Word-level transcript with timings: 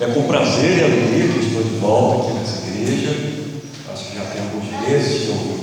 É 0.00 0.06
com 0.06 0.28
prazer 0.28 0.78
e 0.78 0.84
alegria 0.84 1.26
que 1.26 1.40
estou 1.40 1.60
de 1.60 1.76
volta 1.80 2.28
aqui 2.28 2.38
nessa 2.38 2.68
igreja. 2.68 3.10
Acho 3.92 4.04
que 4.04 4.14
já 4.16 4.24
tem 4.26 4.42
alguns 4.42 4.88
meses 4.88 5.22
que 5.22 5.28
eu, 5.28 5.58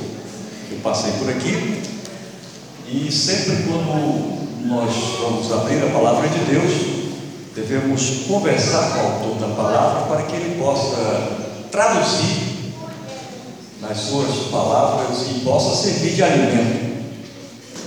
eu 0.71 0.77
passei 0.83 1.13
por 1.13 1.29
aqui. 1.29 1.81
E 2.85 3.09
sempre 3.09 3.63
quando 3.63 4.67
nós 4.67 4.93
vamos 5.21 5.49
abrir 5.53 5.81
a 5.85 5.89
palavra 5.89 6.27
de 6.27 6.39
Deus, 6.39 6.71
devemos 7.55 8.25
conversar 8.27 8.91
com 8.91 8.99
o 8.99 9.05
autor 9.05 9.47
da 9.47 9.55
palavra 9.55 10.01
para 10.13 10.23
que 10.23 10.35
ele 10.35 10.61
possa 10.61 11.55
traduzir 11.71 12.73
nas 13.79 13.97
suas 13.97 14.49
palavras 14.51 15.17
e 15.29 15.39
possa 15.45 15.81
servir 15.81 16.13
de 16.13 16.23
alimento. 16.23 17.05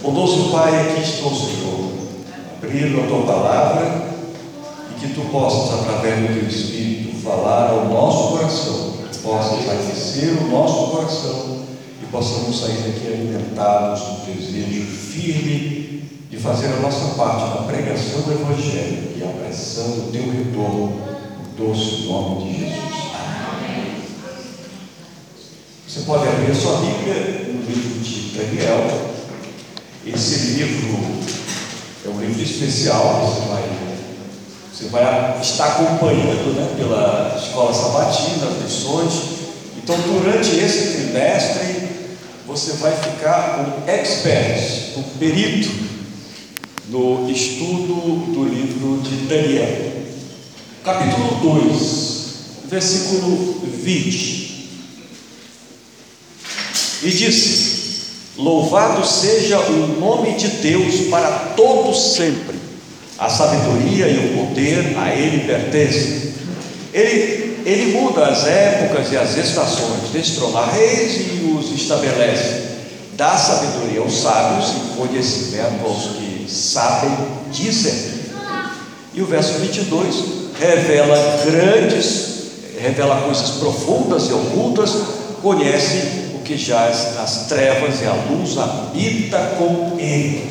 Bondoso 0.01 0.51
Pai, 0.51 0.81
aqui 0.81 1.03
estou, 1.03 1.31
Senhor, 1.31 1.91
abrindo 2.57 3.03
a 3.03 3.07
tua 3.07 3.27
palavra 3.27 4.08
que 5.01 5.15
tu 5.15 5.21
possas, 5.31 5.81
através 5.81 6.21
do 6.21 6.35
teu 6.35 6.49
Espírito, 6.49 7.17
falar 7.23 7.71
ao 7.71 7.89
nosso 7.89 8.37
coração, 8.37 8.95
possas 9.23 9.69
aquecer 9.69 10.43
o 10.43 10.49
nosso 10.49 10.91
coração 10.91 11.65
e 12.03 12.07
possamos 12.07 12.61
sair 12.61 12.79
daqui 12.79 13.07
alimentados 13.07 14.01
no 14.01 14.35
desejo 14.35 14.87
firme 14.87 16.03
de 16.31 16.37
fazer 16.37 16.67
a 16.67 16.81
nossa 16.81 17.15
parte 17.15 17.59
na 17.59 17.67
pregação 17.67 18.23
do 18.23 18.33
Evangelho 18.33 19.13
e 19.17 19.23
apressando 19.23 20.09
o 20.09 20.13
teu 20.13 20.23
retorno, 20.31 21.01
no 21.39 21.67
doce 21.67 22.07
nome 22.07 22.45
de 22.45 22.59
Jesus. 22.61 22.89
Você 25.87 26.01
pode 26.01 26.29
abrir 26.29 26.51
a 26.51 26.55
sua 26.55 26.77
Bíblia 26.79 27.53
no 27.53 27.63
livro 27.63 28.01
de 28.01 28.37
Daniel. 28.37 29.11
Esse 30.07 30.53
livro 30.53 30.99
é 32.07 32.09
um 32.09 32.21
livro 32.21 32.43
especial, 32.43 33.27
você 33.27 33.49
vai, 33.49 33.88
você 34.79 34.91
vai 34.91 35.41
estar 35.41 35.67
acompanhando 35.67 36.55
né, 36.55 36.73
pela 36.77 37.37
escola 37.37 37.75
sabatina, 37.75 38.47
as 38.47 38.63
lições. 38.63 39.13
Então, 39.77 39.99
durante 40.03 40.51
esse 40.51 40.93
trimestre, 40.93 41.89
você 42.47 42.75
vai 42.75 42.93
ficar 42.93 43.57
como 43.57 43.91
expert, 43.91 44.93
como 44.95 45.07
perito 45.19 45.69
no 46.91 47.29
estudo 47.29 48.33
do 48.33 48.45
livro 48.45 49.03
de 49.03 49.27
Daniel. 49.27 49.95
Capítulo 50.85 51.61
2, 51.61 52.25
versículo 52.67 53.61
20. 53.65 54.69
E 57.03 57.11
disse: 57.11 57.79
Louvado 58.37 59.05
seja 59.05 59.59
o 59.59 59.99
nome 59.99 60.37
de 60.37 60.47
Deus 60.47 61.09
para 61.11 61.55
todos 61.57 62.15
sempre. 62.15 62.68
A 63.19 63.29
sabedoria 63.29 64.07
e 64.07 64.19
o 64.19 64.47
poder 64.47 64.97
a 64.97 65.15
Ele 65.15 65.47
pertencem. 65.47 66.33
Ele, 66.93 67.63
ele 67.67 67.93
muda 68.01 68.27
as 68.27 68.47
épocas 68.47 69.13
e 69.13 69.17
as 69.17 69.37
estações, 69.37 70.11
destrona 70.13 70.67
reis 70.67 71.17
e 71.17 71.57
os 71.59 71.71
estabelece. 71.73 72.69
Dá 73.17 73.37
sabedoria 73.37 74.01
aos 74.01 74.17
sábios 74.19 74.71
e 74.71 74.97
conhecimento 74.97 75.85
aos 75.85 76.17
que 76.17 76.47
sabem 76.49 77.11
dizer. 77.53 78.15
E 79.13 79.21
o 79.21 79.27
verso 79.27 79.55
22 79.59 80.15
revela 80.59 81.43
grandes, 81.45 82.29
revela 82.81 83.23
coisas 83.23 83.51
profundas 83.51 84.29
e 84.29 84.33
ocultas, 84.33 84.95
conhece 85.43 86.29
que 86.49 86.57
jaz 86.57 87.15
nas 87.15 87.47
trevas 87.47 88.01
e 88.01 88.07
a 88.07 88.15
luz 88.15 88.57
habita 88.57 89.39
com 89.59 89.99
ele. 89.99 90.49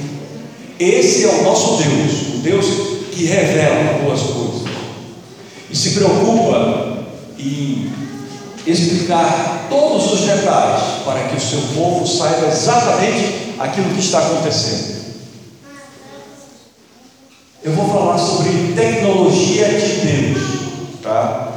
Esse 0.80 1.26
é 1.26 1.28
o 1.28 1.44
nosso 1.44 1.78
Deus, 1.78 2.27
o 2.27 2.27
Deus 2.48 2.66
que 3.12 3.26
revela 3.26 4.00
boas 4.04 4.22
coisas 4.22 4.68
e 5.70 5.76
se 5.76 5.92
preocupa 5.92 7.04
em 7.38 7.92
explicar 8.66 9.68
todos 9.70 10.14
os 10.14 10.22
detalhes 10.22 11.04
para 11.04 11.28
que 11.28 11.36
o 11.36 11.42
seu 11.42 11.60
povo 11.76 12.08
saiba 12.08 12.48
exatamente 12.48 13.54
aquilo 13.60 13.94
que 13.94 14.00
está 14.00 14.20
acontecendo. 14.20 14.98
Eu 17.64 17.74
vou 17.74 17.90
falar 17.90 18.18
sobre 18.18 18.74
tecnologia 18.76 19.68
de 19.68 20.06
Deus, 20.06 20.44
tá? 21.02 21.52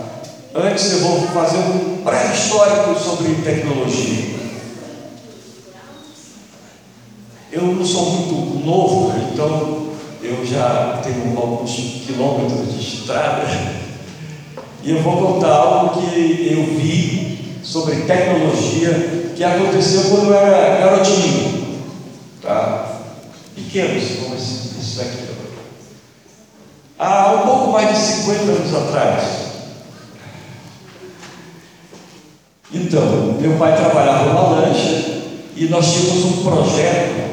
Antes 0.54 0.90
eu 0.92 1.00
vou 1.00 1.20
fazer 1.28 1.58
um 1.58 2.02
pré-histórico 2.02 2.98
sobre 2.98 3.34
tecnologia. 3.44 4.40
Eu 7.52 7.62
não 7.62 7.84
sou 7.84 8.10
muito 8.10 8.64
novo, 8.64 9.12
então 9.32 9.89
eu 10.22 10.44
já 10.44 11.00
tenho 11.02 11.36
alguns 11.38 11.70
quilômetros 12.06 12.72
de 12.72 12.80
estrada 12.80 13.42
e 14.82 14.90
eu 14.90 15.02
vou 15.02 15.16
contar 15.16 15.52
algo 15.52 16.00
que 16.00 16.48
eu 16.52 16.64
vi 16.78 17.60
sobre 17.62 17.96
tecnologia 18.02 19.32
que 19.34 19.44
aconteceu 19.44 20.10
quando 20.10 20.26
eu 20.26 20.34
era 20.34 20.80
garotinho, 20.80 21.82
tá? 22.42 23.00
Pequenos, 23.54 24.04
como 24.22 24.34
esse 24.34 24.96
daqui. 24.96 25.30
Há 26.98 27.32
um 27.32 27.46
pouco 27.46 27.72
mais 27.72 27.88
de 27.88 27.96
50 27.96 28.42
anos 28.42 28.74
atrás, 28.74 29.40
Então, 32.72 33.36
meu 33.40 33.58
pai 33.58 33.76
trabalhava 33.76 34.28
numa 34.28 34.60
lancha 34.60 35.22
e 35.56 35.66
nós 35.68 35.92
tínhamos 35.92 36.24
um 36.24 36.44
projeto. 36.44 37.30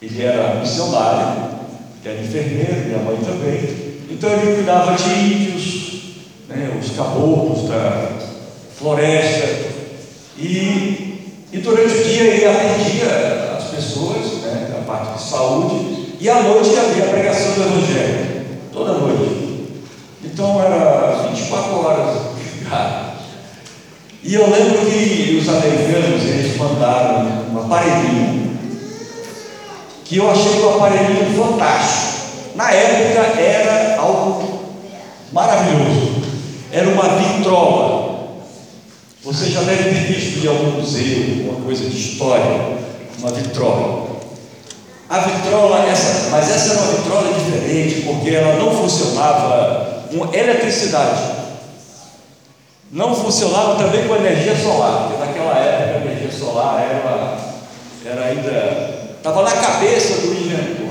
Ele 0.00 0.22
era 0.22 0.60
missionário, 0.60 1.49
que 2.02 2.08
era 2.08 2.20
enfermeiro, 2.20 2.86
minha 2.86 2.98
mãe 2.98 3.16
também. 3.16 3.90
Então 4.10 4.30
ele 4.30 4.54
cuidava 4.56 4.96
de 4.96 5.10
índios, 5.10 5.90
né, 6.48 6.78
os 6.80 6.96
caboclos 6.96 7.68
da 7.68 8.18
floresta. 8.76 9.70
E, 10.38 11.36
e 11.52 11.58
durante 11.58 11.94
o 11.94 12.04
dia 12.04 12.22
ele 12.22 12.46
atendia 12.46 13.56
as 13.58 13.64
pessoas, 13.64 14.42
né, 14.42 14.74
a 14.78 14.84
parte 14.84 15.22
de 15.22 15.28
saúde, 15.28 16.14
e 16.18 16.28
à 16.28 16.42
noite 16.42 16.70
havia 16.76 17.04
a 17.04 17.08
pregação 17.08 17.52
do 17.54 17.62
Evangelho, 17.62 18.46
toda 18.72 18.92
noite. 18.94 19.40
Então 20.24 20.62
era 20.62 21.28
24 21.28 21.84
horas. 21.84 22.30
E 24.22 24.34
eu 24.34 24.48
lembro 24.50 24.86
que 24.86 25.38
os 25.40 25.48
americanos 25.48 26.22
eles 26.22 26.56
mandaram 26.56 27.50
um 27.52 27.58
aparelhinho 27.58 28.49
que 30.10 30.16
eu 30.16 30.28
achei 30.28 30.60
um 30.60 30.74
aparelhinho 30.74 31.40
fantástico. 31.40 32.56
Na 32.56 32.68
época 32.72 33.40
era 33.40 33.96
algo 34.00 34.60
maravilhoso. 35.32 36.20
Era 36.72 36.88
uma 36.88 37.08
vitrola. 37.10 38.40
Você 39.22 39.50
já 39.50 39.60
deve 39.60 39.84
ter 39.84 40.12
visto 40.12 40.44
em 40.44 40.48
algum 40.48 40.80
museu, 40.80 41.44
alguma 41.46 41.64
coisa 41.64 41.88
de 41.88 41.96
história, 41.96 42.76
uma 43.20 43.30
vitrola. 43.30 44.10
A 45.08 45.18
vitrola, 45.20 45.86
essa, 45.86 46.30
mas 46.30 46.50
essa 46.50 46.72
era 46.72 46.82
uma 46.82 46.92
vitrola 46.96 47.32
diferente, 47.32 48.00
porque 48.00 48.30
ela 48.30 48.56
não 48.56 48.74
funcionava 48.74 50.06
com 50.10 50.34
eletricidade 50.34 51.38
não 52.90 53.14
funcionava 53.14 53.76
também 53.76 54.08
com 54.08 54.16
energia 54.16 54.56
solar, 54.56 55.04
porque 55.04 55.24
naquela 55.24 55.56
época 55.56 55.98
a 55.98 56.10
energia 56.10 56.32
solar 56.32 56.80
era, 56.82 57.38
era 58.04 58.24
ainda. 58.24 58.99
Estava 59.20 59.42
na 59.42 59.52
cabeça 59.52 60.14
do 60.22 60.32
inventor. 60.32 60.88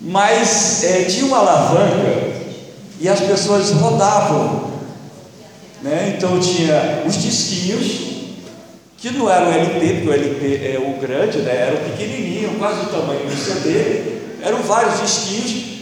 Mas 0.00 0.84
é, 0.84 1.04
tinha 1.04 1.26
uma 1.26 1.38
alavanca 1.38 2.32
e 3.00 3.08
as 3.08 3.20
pessoas 3.20 3.70
rodavam. 3.72 4.70
Né? 5.82 6.14
Então 6.16 6.38
tinha 6.38 7.02
os 7.04 7.20
disquinhos, 7.20 8.12
que 8.96 9.10
não 9.10 9.28
eram 9.28 9.52
LP, 9.52 9.94
porque 9.94 10.08
o 10.08 10.12
LP 10.12 10.46
é 10.64 10.78
o 10.78 11.00
grande, 11.00 11.38
né? 11.38 11.56
era 11.56 11.74
o 11.74 11.90
pequenininho, 11.90 12.56
quase 12.58 12.82
o 12.82 12.86
tamanho 12.86 13.26
do 13.26 13.36
CD, 13.36 14.20
eram 14.42 14.62
vários 14.62 15.00
disquinhos 15.00 15.72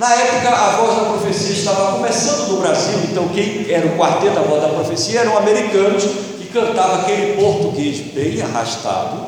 na 0.00 0.14
época, 0.14 0.48
a 0.48 0.76
voz 0.76 0.96
da 0.96 1.04
profecia 1.10 1.52
estava 1.52 1.92
começando 1.92 2.48
no 2.48 2.60
Brasil, 2.62 3.00
então 3.10 3.28
quem 3.28 3.70
era 3.70 3.86
o 3.86 3.98
quarteto 3.98 4.34
da 4.34 4.40
voz 4.40 4.62
da 4.62 4.68
profecia 4.68 5.20
eram 5.20 5.36
americanos 5.36 6.04
que 6.38 6.48
cantavam 6.50 7.02
aquele 7.02 7.36
português 7.36 8.00
bem 8.14 8.40
arrastado, 8.40 9.26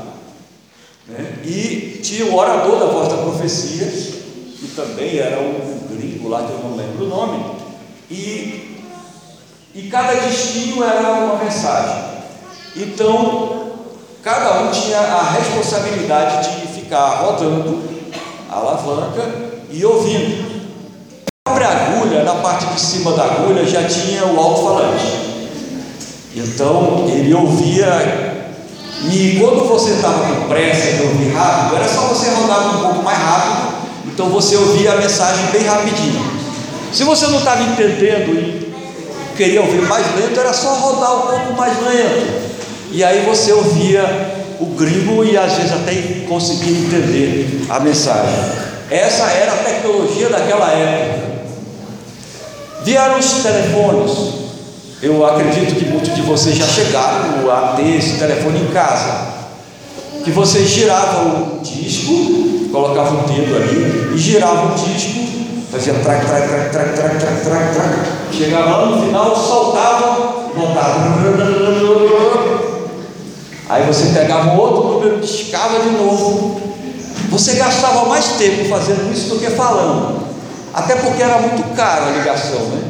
né? 1.09 1.39
e 1.45 2.01
tinha 2.03 2.27
o 2.27 2.37
orador 2.37 2.79
da 2.79 2.87
voz 2.87 3.09
da 3.09 3.17
profecia, 3.19 3.87
que 3.87 4.73
também 4.77 5.19
era 5.19 5.41
um 5.41 5.89
gringo 5.89 6.29
lá, 6.29 6.43
que 6.43 6.53
eu 6.53 6.59
não 6.59 6.77
lembro 6.77 7.05
o 7.05 7.09
nome, 7.09 7.45
e, 8.11 8.81
e 9.75 9.89
cada 9.91 10.15
destino 10.15 10.85
era 10.85 11.11
uma 11.13 11.43
mensagem. 11.43 12.13
Então, 12.77 13.73
cada 14.23 14.63
um 14.63 14.71
tinha 14.71 14.99
a 14.99 15.31
responsabilidade 15.31 16.61
de 16.61 16.67
ficar 16.69 17.23
rodando 17.23 17.83
a 18.51 18.57
alavanca 18.57 19.53
e 19.71 19.85
ouvindo 19.85 20.53
própria 21.45 21.69
agulha, 21.69 22.25
na 22.25 22.35
parte 22.37 22.67
de 22.67 22.81
cima 22.81 23.13
da 23.13 23.25
agulha, 23.25 23.65
já 23.65 23.85
tinha 23.85 24.27
o 24.27 24.39
alto-falante. 24.39 25.05
Então 26.35 27.07
ele 27.09 27.35
ouvia, 27.35 28.32
e 29.11 29.39
quando 29.41 29.67
você 29.67 29.93
estava 29.93 30.25
com 30.25 30.49
pressa 30.49 30.93
de 30.93 31.03
ouvir 31.03 31.33
rápido, 31.33 31.77
era 31.77 31.89
só 31.89 32.03
você 32.03 32.31
rodar 32.31 32.77
um 32.77 32.81
pouco 32.81 33.03
mais 33.03 33.19
rápido, 33.19 33.75
então 34.07 34.29
você 34.29 34.57
ouvia 34.57 34.93
a 34.93 34.97
mensagem 34.97 35.47
bem 35.47 35.65
rapidinho. 35.65 36.43
Se 36.93 37.05
você 37.05 37.27
não 37.27 37.39
estava 37.39 37.63
entendendo 37.63 38.33
e 38.35 38.73
queria 39.37 39.63
ouvir 39.63 39.83
mais 39.83 40.07
lento, 40.15 40.39
era 40.39 40.53
só 40.53 40.75
rodar 40.75 41.17
um 41.17 41.21
pouco 41.23 41.53
mais 41.55 41.73
lento. 41.83 42.43
E 42.91 43.03
aí 43.03 43.25
você 43.25 43.53
ouvia 43.53 44.05
o 44.61 44.67
gringo 44.67 45.25
e 45.25 45.37
às 45.37 45.55
vezes 45.55 45.73
até 45.73 45.95
conseguia 46.29 46.79
entender 46.79 47.67
a 47.69 47.81
mensagem. 47.81 48.39
Essa 48.91 49.25
era 49.25 49.53
a 49.53 49.57
tecnologia 49.57 50.29
daquela 50.29 50.71
época. 50.71 51.33
Vieram 52.85 53.19
os 53.19 53.33
telefones. 53.43 54.43
Eu 55.01 55.25
acredito 55.27 55.75
que 55.75 55.87
muitos 55.87 56.12
de 56.23 56.29
vocês 56.29 56.57
já 56.57 56.67
chegaram 56.67 57.51
a 57.51 57.75
ter 57.77 57.97
esse 57.97 58.19
telefone 58.19 58.61
em 58.61 58.67
casa. 58.69 59.33
Que 60.25 60.31
você 60.31 60.65
girava 60.65 61.25
o 61.25 61.61
disco, 61.61 62.69
colocava 62.71 63.25
o 63.25 63.29
dedo 63.29 63.57
ali 63.57 64.15
e 64.15 64.19
girava 64.19 64.73
o 64.73 64.75
disco, 64.75 65.21
fazia 65.71 65.95
trac, 65.95 66.25
trac, 66.25 66.49
trac, 66.49 66.71
trac, 66.71 66.95
trac, 66.95 67.19
trac, 67.19 67.45
trac, 67.45 67.75
trac. 67.75 67.93
Chegava 68.33 68.71
lá 68.71 68.87
no 68.87 69.07
final, 69.07 69.37
soltava, 69.37 70.51
voltava. 70.55 71.13
Aí 73.69 73.85
você 73.87 74.07
pegava 74.13 74.51
um 74.51 74.59
outro 74.59 74.93
número, 74.93 75.21
discava 75.21 75.81
de 75.81 75.91
novo. 75.91 76.61
Você 77.31 77.55
gastava 77.55 78.05
mais 78.07 78.27
tempo 78.33 78.69
fazendo 78.69 79.13
isso 79.13 79.29
do 79.31 79.41
que 79.41 79.51
falando. 79.51 80.23
Até 80.73 80.97
porque 80.97 81.23
era 81.23 81.39
muito 81.39 81.75
caro 81.75 82.07
a 82.07 82.11
ligação, 82.11 82.61
né? 82.61 82.83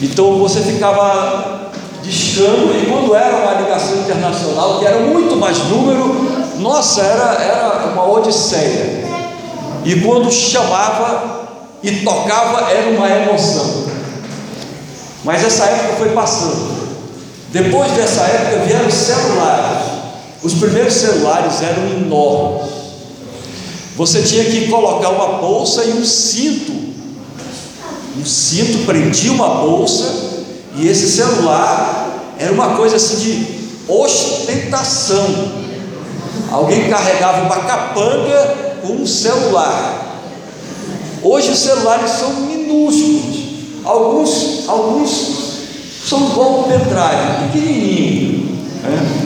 Então 0.00 0.38
você 0.38 0.60
ficava 0.60 1.63
discando, 2.04 2.76
e 2.76 2.86
quando 2.86 3.14
era 3.14 3.36
uma 3.36 3.62
ligação 3.62 3.96
internacional, 3.96 4.78
que 4.78 4.86
era 4.86 5.00
muito 5.00 5.36
mais 5.36 5.58
número, 5.70 6.58
nossa, 6.58 7.00
era, 7.00 7.42
era 7.42 7.92
uma 7.92 8.06
odisseia. 8.06 9.04
E 9.84 10.00
quando 10.00 10.30
chamava 10.30 11.48
e 11.82 11.90
tocava, 12.04 12.70
era 12.70 12.90
uma 12.90 13.08
emoção. 13.08 13.84
Mas 15.24 15.42
essa 15.42 15.64
época 15.64 15.96
foi 15.96 16.10
passando. 16.10 16.74
Depois 17.50 17.90
dessa 17.92 18.22
época 18.22 18.64
vieram 18.66 18.90
celulares. 18.90 19.94
Os 20.42 20.54
primeiros 20.54 20.92
celulares 20.92 21.62
eram 21.62 21.86
enormes. 21.88 22.70
Você 23.96 24.22
tinha 24.22 24.44
que 24.44 24.68
colocar 24.68 25.08
uma 25.10 25.38
bolsa 25.38 25.84
e 25.84 25.92
um 25.92 26.04
cinto. 26.04 26.72
Um 28.18 28.24
cinto 28.24 28.84
prendia 28.84 29.32
uma 29.32 29.48
bolsa 29.48 30.33
e 30.76 30.88
esse 30.88 31.08
celular 31.08 32.34
era 32.38 32.52
uma 32.52 32.76
coisa 32.76 32.96
assim 32.96 33.16
de 33.16 33.92
ostentação. 33.92 35.52
Alguém 36.50 36.88
carregava 36.88 37.46
uma 37.46 37.56
capanga 37.56 38.78
com 38.82 38.94
um 38.94 39.06
celular. 39.06 40.20
Hoje 41.22 41.50
os 41.50 41.58
celulares 41.58 42.10
são 42.10 42.30
minúsculos. 42.32 43.44
Alguns, 43.84 44.68
alguns 44.68 45.44
são 46.06 46.30
igual 46.30 46.60
um 46.60 46.62
pendrive, 46.64 47.52
pequenininho. 47.52 48.58
Né? 48.82 49.24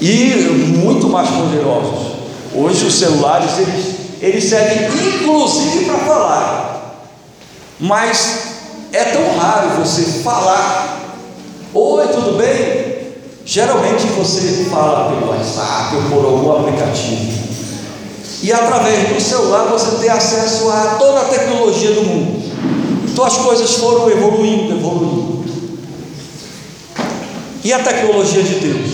e 0.00 0.34
muito 0.76 1.08
mais 1.08 1.30
poderosos. 1.30 2.14
Hoje 2.54 2.84
os 2.84 2.94
celulares 2.94 3.58
eles, 3.58 3.86
eles 4.20 4.44
servem 4.44 4.86
inclusive 5.14 5.86
para 5.86 5.98
falar, 5.98 7.00
mas 7.80 8.53
é 8.94 9.04
tão 9.06 9.36
raro 9.36 9.70
você 9.80 10.22
falar. 10.22 11.18
Oi, 11.74 12.06
tudo 12.08 12.38
bem? 12.38 12.94
Geralmente 13.44 14.06
você 14.16 14.66
fala 14.70 15.10
pelo 15.10 15.32
WhatsApp 15.32 15.96
ou 15.96 16.02
por 16.02 16.24
algum 16.24 16.52
aplicativo. 16.60 17.44
E 18.40 18.52
através 18.52 19.08
do 19.08 19.20
celular 19.20 19.64
você 19.64 19.96
tem 19.96 20.08
acesso 20.08 20.70
a 20.70 20.96
toda 20.98 21.22
a 21.22 21.24
tecnologia 21.24 21.90
do 21.90 22.02
mundo. 22.02 22.44
Então 23.10 23.24
as 23.24 23.36
coisas 23.36 23.74
foram 23.74 24.08
evoluindo, 24.10 24.74
evoluindo. 24.74 25.44
E 27.64 27.72
a 27.72 27.80
tecnologia 27.80 28.42
de 28.44 28.54
Deus? 28.54 28.90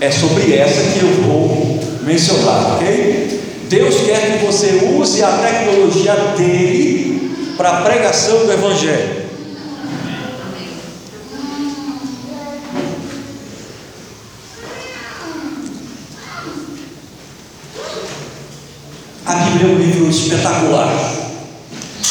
É 0.00 0.10
sobre 0.10 0.54
essa 0.54 0.82
que 0.92 1.04
eu 1.04 1.22
vou 1.24 1.80
mencionar, 2.02 2.76
ok? 2.76 3.40
Deus 3.68 3.94
quer 4.06 4.38
que 4.38 4.46
você 4.46 4.94
use 4.96 5.22
a 5.22 5.32
tecnologia 5.32 6.14
dele 6.36 7.19
para 7.56 7.78
a 7.78 7.82
pregação 7.82 8.44
do 8.46 8.52
Evangelho. 8.52 9.20
A 19.26 19.34
Bíblia 19.34 19.70
é 19.70 19.74
um 19.74 19.78
livro 19.78 20.10
espetacular, 20.10 20.92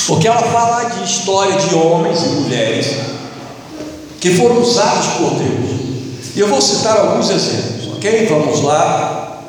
porque 0.07 0.27
ela 0.27 0.41
fala 0.41 0.86
de 0.86 1.03
história 1.03 1.57
de 1.57 1.75
homens 1.75 2.24
e 2.24 2.30
mulheres 2.30 2.88
que 4.19 4.36
foram 4.36 4.62
usados 4.62 5.07
por 5.18 5.31
Deus. 5.36 5.80
E 6.36 6.39
eu 6.39 6.47
vou 6.47 6.62
citar 6.62 6.97
alguns 6.97 7.30
exemplos. 7.30 7.95
Ok? 7.95 8.27
Vamos 8.27 8.62
lá. 8.62 9.41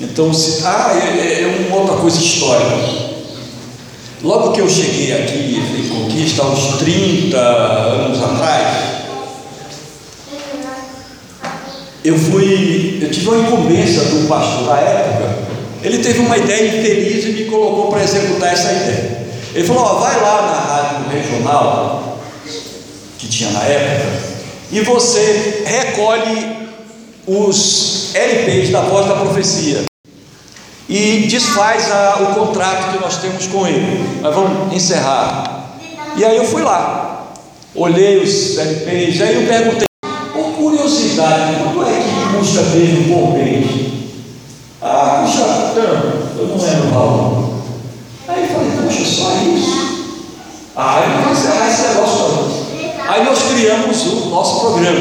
Então, 0.00 0.32
se, 0.32 0.66
ah, 0.66 0.92
é, 0.94 1.20
é, 1.20 1.42
é 1.42 1.66
uma 1.68 1.76
outra 1.76 1.96
coisa 1.96 2.18
histórica. 2.18 3.09
Logo 4.22 4.52
que 4.52 4.60
eu 4.60 4.68
cheguei 4.68 5.14
aqui 5.14 5.56
em 5.78 5.88
Conquista, 5.88 6.44
uns 6.44 6.76
30 6.78 7.38
anos 7.38 8.22
atrás, 8.22 9.00
eu 12.04 12.18
fui, 12.18 12.98
eu 13.00 13.10
tive 13.10 13.28
uma 13.28 13.38
incumbência 13.38 14.02
do 14.02 14.28
pastor 14.28 14.66
da 14.66 14.76
época. 14.76 15.38
Ele 15.82 15.98
teve 15.98 16.18
uma 16.18 16.36
ideia 16.36 16.68
infeliz 16.68 17.24
e 17.24 17.28
me 17.28 17.44
colocou 17.46 17.90
para 17.90 18.02
executar 18.02 18.52
essa 18.52 18.70
ideia. 18.72 19.26
Ele 19.54 19.66
falou: 19.66 19.84
ó, 19.84 19.94
vai 19.94 20.20
lá 20.20 20.42
na 20.42 20.74
rádio 20.74 21.10
regional 21.10 22.18
que 23.18 23.26
tinha 23.26 23.50
na 23.50 23.64
época 23.64 24.30
e 24.70 24.80
você 24.80 25.64
recolhe 25.64 26.68
os 27.26 28.14
LPs 28.14 28.70
da 28.70 28.82
voz 28.82 29.06
da 29.06 29.14
profecia 29.14 29.89
e 30.90 31.28
desfaz 31.28 31.88
a, 31.92 32.16
o 32.20 32.34
contrato 32.34 32.92
que 32.92 33.00
nós 33.00 33.18
temos 33.18 33.46
com 33.46 33.64
ele. 33.64 34.04
Mas 34.20 34.34
vamos 34.34 34.74
encerrar. 34.74 35.76
E 36.16 36.24
aí 36.24 36.36
eu 36.36 36.44
fui 36.44 36.62
lá, 36.62 37.28
olhei 37.76 38.18
os 38.18 38.58
LPs, 38.58 39.20
aí 39.20 39.36
eu 39.36 39.46
perguntei, 39.46 39.86
por 40.32 40.52
curiosidade, 40.56 41.54
quanto 41.62 41.88
é 41.88 42.00
que 42.00 42.36
custa 42.36 42.62
mesmo 42.62 43.14
por 43.14 43.34
mês? 43.34 43.66
Ah, 44.82 45.22
custa 45.24 45.44
tanto, 45.74 46.40
eu 46.40 46.48
não 46.48 46.56
lembro 46.56 46.88
o 46.88 46.90
valor. 46.90 47.50
Aí 48.26 48.42
eu 48.42 48.48
falei, 48.48 48.70
poxa, 48.82 49.04
só 49.04 49.32
isso? 49.44 50.10
Ah, 50.74 51.02
eu 51.06 51.22
vou 51.22 51.32
encerrar 51.32 51.68
esse 51.68 51.82
negócio. 51.82 52.50
Aí 53.08 53.24
nós 53.24 53.38
criamos 53.42 54.06
o 54.06 54.28
nosso 54.30 54.60
programa, 54.60 54.98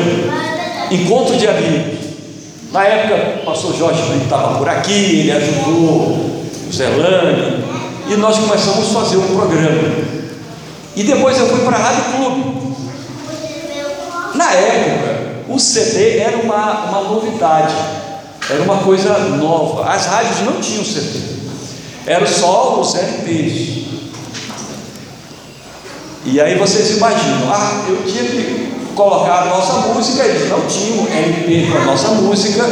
Encontro 0.91 1.35
de 1.35 1.47
Amigos. 1.47 1.98
Na 2.71 2.83
época, 2.83 3.41
o 3.41 3.45
pastor 3.45 3.75
Jorge 3.75 4.01
estava 4.21 4.59
por 4.59 4.69
aqui, 4.69 5.21
ele 5.21 5.31
ajudou 5.31 5.73
o 5.73 6.71
Zelane, 6.71 7.63
e 8.07 8.15
nós 8.15 8.37
começamos 8.37 8.95
a 8.95 8.99
fazer 8.99 9.17
um 9.17 9.35
programa. 9.35 9.89
E 10.95 11.03
depois 11.03 11.37
eu 11.39 11.47
fui 11.47 11.65
para 11.65 11.77
a 11.77 11.79
Rádio 11.79 12.03
Clube. 12.15 12.75
Na 14.35 14.51
época, 14.51 15.43
o 15.49 15.59
CD 15.59 16.19
era 16.19 16.37
uma, 16.37 16.85
uma 16.85 17.01
novidade, 17.09 17.73
era 18.47 18.61
uma 18.61 18.77
coisa 18.77 19.17
nova. 19.17 19.89
As 19.89 20.05
rádios 20.05 20.41
não 20.41 20.61
tinham 20.61 20.85
CD, 20.85 21.21
era 22.05 22.27
só 22.27 22.79
os 22.79 22.93
LPs. 22.93 23.79
E 26.25 26.39
aí 26.39 26.55
vocês 26.55 26.97
imaginam, 26.97 27.51
ah, 27.51 27.85
eu 27.87 28.03
tinha 28.05 28.23
que 28.25 28.78
colocar 28.95 29.43
a 29.43 29.45
nossa 29.45 29.73
música, 29.87 30.23
eles 30.23 30.49
não 30.49 30.61
tinham 30.61 31.07
LP 31.07 31.71
com 31.71 31.77
a 31.77 31.85
nossa 31.85 32.09
música, 32.09 32.65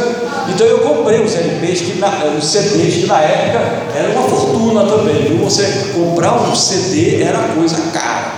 então 0.48 0.66
eu 0.66 0.78
comprei 0.80 1.20
os 1.20 1.34
LPs, 1.34 1.80
que 1.80 1.98
na, 1.98 2.24
os 2.38 2.44
CDs 2.44 2.94
que 2.94 3.06
na 3.06 3.20
época 3.20 3.58
era 3.94 4.10
uma 4.10 4.28
fortuna 4.28 4.84
também, 4.84 5.22
viu? 5.22 5.38
Você 5.44 5.92
comprar 5.94 6.34
um 6.42 6.54
CD 6.54 7.22
era 7.22 7.38
coisa 7.54 7.76
cara, 7.92 8.32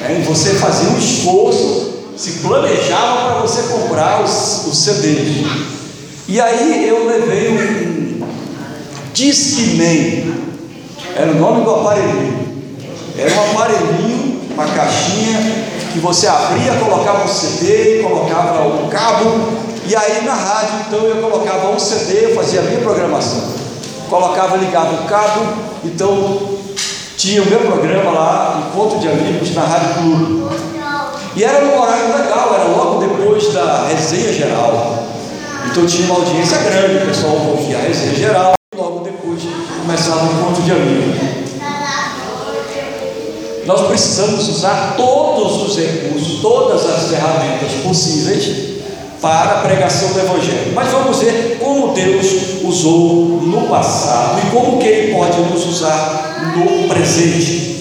né? 0.00 0.24
você 0.26 0.50
fazia 0.54 0.88
um 0.90 0.98
esforço, 0.98 1.90
se 2.16 2.32
planejava 2.40 3.32
para 3.32 3.40
você 3.42 3.62
comprar 3.72 4.22
os, 4.22 4.66
os 4.66 4.78
CDs. 4.78 5.46
E 6.28 6.40
aí 6.40 6.88
eu 6.88 7.06
levei 7.06 7.50
um 7.50 8.26
Discman, 9.12 10.34
era 11.16 11.32
o 11.32 11.34
nome 11.34 11.64
do 11.64 11.70
aparelhinho, 11.70 12.48
era 13.18 13.32
um 13.34 13.50
aparelhinho, 13.50 14.40
uma 14.54 14.66
caixinha 14.66 15.69
que 15.92 15.98
você 15.98 16.26
abria, 16.26 16.72
colocava 16.74 17.24
um 17.24 17.28
CD, 17.28 18.02
colocava 18.02 18.66
um 18.66 18.88
cabo, 18.88 19.24
e 19.86 19.96
aí 19.96 20.24
na 20.24 20.34
rádio 20.34 20.74
então 20.86 21.00
eu 21.00 21.16
colocava 21.16 21.70
um 21.70 21.78
CD, 21.78 22.26
eu 22.26 22.34
fazia 22.34 22.60
a 22.60 22.62
minha 22.62 22.80
programação. 22.80 23.42
Colocava, 24.08 24.56
ligava 24.56 25.02
o 25.02 25.06
cabo, 25.06 25.40
então 25.84 26.58
tinha 27.16 27.42
o 27.42 27.46
meu 27.46 27.60
programa 27.60 28.10
lá, 28.10 28.68
Encontro 28.68 28.98
de 28.98 29.08
Amigos, 29.08 29.54
na 29.54 29.62
Rádio 29.62 29.94
Clube. 29.94 30.50
E 31.36 31.44
era 31.44 31.64
um 31.64 31.80
horário 31.80 32.06
legal, 32.06 32.54
era 32.54 32.64
logo 32.64 33.00
depois 33.00 33.52
da 33.52 33.86
resenha 33.88 34.32
geral. 34.32 35.04
Então 35.70 35.86
tinha 35.86 36.06
uma 36.06 36.16
audiência 36.16 36.58
grande, 36.58 37.04
o 37.04 37.06
pessoal 37.06 37.34
ouvia 37.34 37.78
a 37.78 37.82
resenha 37.82 38.14
geral, 38.14 38.52
e 38.72 38.76
logo 38.76 39.00
depois 39.00 39.42
começava 39.80 40.24
o 40.24 40.32
Encontro 40.32 40.62
de 40.62 40.72
Amigos. 40.72 41.29
Nós 43.70 43.86
precisamos 43.86 44.48
usar 44.48 44.94
todos 44.96 45.62
os 45.62 45.78
recursos, 45.78 46.40
todas 46.42 46.84
as 46.86 47.08
ferramentas 47.08 47.70
possíveis 47.84 48.80
para 49.20 49.58
a 49.58 49.60
pregação 49.60 50.08
do 50.08 50.18
Evangelho. 50.18 50.72
Mas 50.74 50.90
vamos 50.90 51.18
ver 51.18 51.58
como 51.60 51.94
Deus 51.94 52.26
usou 52.64 53.40
no 53.42 53.68
passado 53.68 54.40
e 54.44 54.50
como 54.50 54.76
que 54.78 54.88
Ele 54.88 55.14
pode 55.14 55.40
nos 55.42 55.64
usar 55.66 56.52
no 56.56 56.88
presente. 56.88 57.78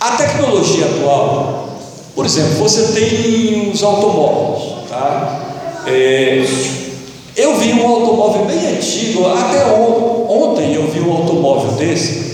A 0.00 0.10
tecnologia 0.16 0.86
atual, 0.86 1.68
por 2.16 2.26
exemplo, 2.26 2.54
você 2.54 2.82
tem 2.98 3.70
os 3.70 3.80
automóveis, 3.80 4.88
tá? 4.88 5.40
É, 5.86 6.44
eu 7.36 7.56
vi 7.58 7.74
um 7.74 7.86
automóvel 7.86 8.44
bem 8.46 8.76
antigo, 8.76 9.24
até 9.28 9.64
ontem 9.66 10.11
eu 10.74 10.90
vi 10.90 11.00
um 11.00 11.12
automóvel 11.12 11.72
desse, 11.72 12.32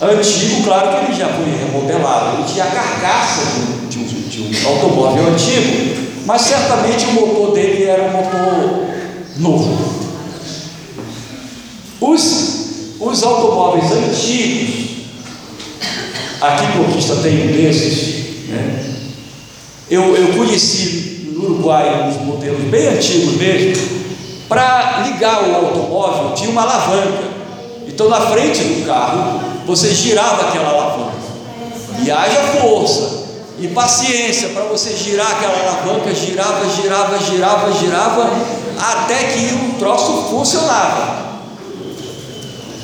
antigo, 0.00 0.62
claro 0.64 0.90
que 0.90 1.06
ele 1.06 1.18
já 1.18 1.28
foi 1.28 1.46
remodelado, 1.46 2.38
ele 2.38 2.52
tinha 2.52 2.64
a 2.64 2.70
carcaça 2.70 3.42
de 3.88 3.98
um, 3.98 4.04
de 4.04 4.42
um, 4.42 4.68
automóvel 4.68 5.26
antigo, 5.28 5.96
mas 6.26 6.42
certamente 6.42 7.06
o 7.06 7.12
motor 7.12 7.52
dele 7.52 7.84
era 7.84 8.04
um 8.04 8.12
motor 8.12 8.86
novo. 9.38 10.00
Os, 12.00 12.96
os 12.98 13.22
automóveis 13.22 13.90
antigos, 13.92 14.90
aqui 16.40 16.64
em 16.64 16.84
Conquista 16.84 17.16
tem 17.16 17.48
um 17.48 17.52
desses, 17.52 18.48
né? 18.48 18.84
eu, 19.90 20.16
eu 20.16 20.34
conheci 20.34 21.30
no 21.32 21.44
Uruguai 21.44 22.08
uns 22.08 22.24
modelos 22.24 22.62
bem 22.64 22.88
antigos 22.88 23.36
mesmo, 23.36 23.99
para 24.50 25.04
ligar 25.04 25.44
o 25.44 25.54
automóvel 25.54 26.34
tinha 26.34 26.50
uma 26.50 26.62
alavanca. 26.62 27.30
Então 27.86 28.08
na 28.08 28.20
frente 28.22 28.60
do 28.64 28.84
carro 28.84 29.40
você 29.64 29.94
girava 29.94 30.48
aquela 30.48 30.70
alavanca. 30.70 31.20
E 32.04 32.10
haja 32.10 32.40
força 32.58 33.20
e 33.60 33.68
paciência 33.68 34.48
para 34.48 34.64
você 34.64 34.96
girar 34.96 35.30
aquela 35.30 35.56
alavanca, 35.56 36.12
girava, 36.12 36.68
girava, 36.68 37.18
girava, 37.18 37.72
girava, 37.74 38.30
até 38.76 39.18
que 39.24 39.54
o 39.54 39.78
troço 39.78 40.30
funcionava. 40.30 41.30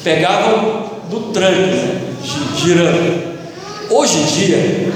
Pegava 0.04 0.87
do 1.11 1.32
tranque, 1.32 1.58
né? 1.58 2.00
girando. 2.56 3.37
Hoje 3.90 4.18
em 4.18 4.26
dia 4.26 4.92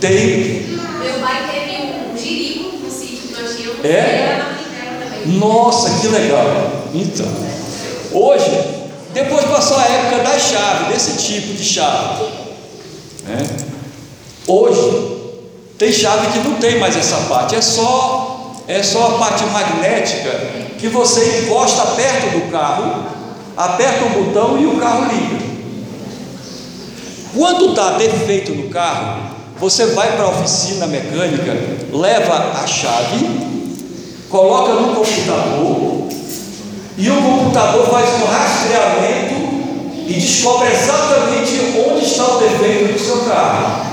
tem. 0.00 0.78
Meu 1.02 1.20
pai 1.20 1.50
teve 1.52 1.92
um 2.10 2.16
girico 2.16 2.78
no 2.78 2.90
sítio 2.90 3.28
que 3.28 3.42
nós 3.42 3.54
tínhamos. 3.54 3.84
É? 3.84 4.45
Nossa, 5.26 6.00
que 6.00 6.08
legal. 6.08 6.44
Então, 6.94 7.26
hoje, 8.12 8.50
depois 9.12 9.44
passou 9.46 9.76
a 9.76 9.84
época 9.84 10.22
da 10.22 10.38
chave, 10.38 10.92
desse 10.92 11.16
tipo 11.16 11.54
de 11.54 11.64
chave. 11.64 12.24
Né? 13.24 13.46
Hoje, 14.46 15.16
tem 15.78 15.92
chave 15.92 16.28
que 16.32 16.48
não 16.48 16.56
tem 16.56 16.78
mais 16.78 16.96
essa 16.96 17.16
parte, 17.28 17.56
é 17.56 17.60
só, 17.60 18.54
é 18.68 18.82
só 18.82 19.14
a 19.14 19.18
parte 19.18 19.44
magnética 19.46 20.30
que 20.78 20.88
você 20.88 21.42
encosta 21.42 21.82
perto 21.96 22.38
do 22.38 22.50
carro, 22.50 23.04
aperta 23.56 24.04
um 24.04 24.24
botão 24.24 24.58
e 24.58 24.66
o 24.66 24.78
carro 24.78 25.06
liga. 25.12 25.44
Quando 27.34 27.70
está 27.70 27.92
defeito 27.92 28.52
no 28.54 28.70
carro, 28.70 29.20
você 29.58 29.86
vai 29.86 30.14
para 30.16 30.26
a 30.26 30.28
oficina 30.28 30.86
mecânica, 30.86 31.52
leva 31.92 32.60
a 32.62 32.66
chave 32.66 33.55
coloca 34.28 34.72
no 34.74 34.94
computador 34.94 36.08
e 36.98 37.10
o 37.10 37.22
computador 37.22 37.86
faz 37.88 38.08
um 38.22 38.26
rastreamento 38.26 39.34
e 40.06 40.14
descobre 40.14 40.68
exatamente 40.72 41.84
onde 41.86 42.04
está 42.04 42.24
o 42.24 42.38
defeito 42.38 42.92
do 42.92 42.98
seu 42.98 43.18
carro. 43.24 43.86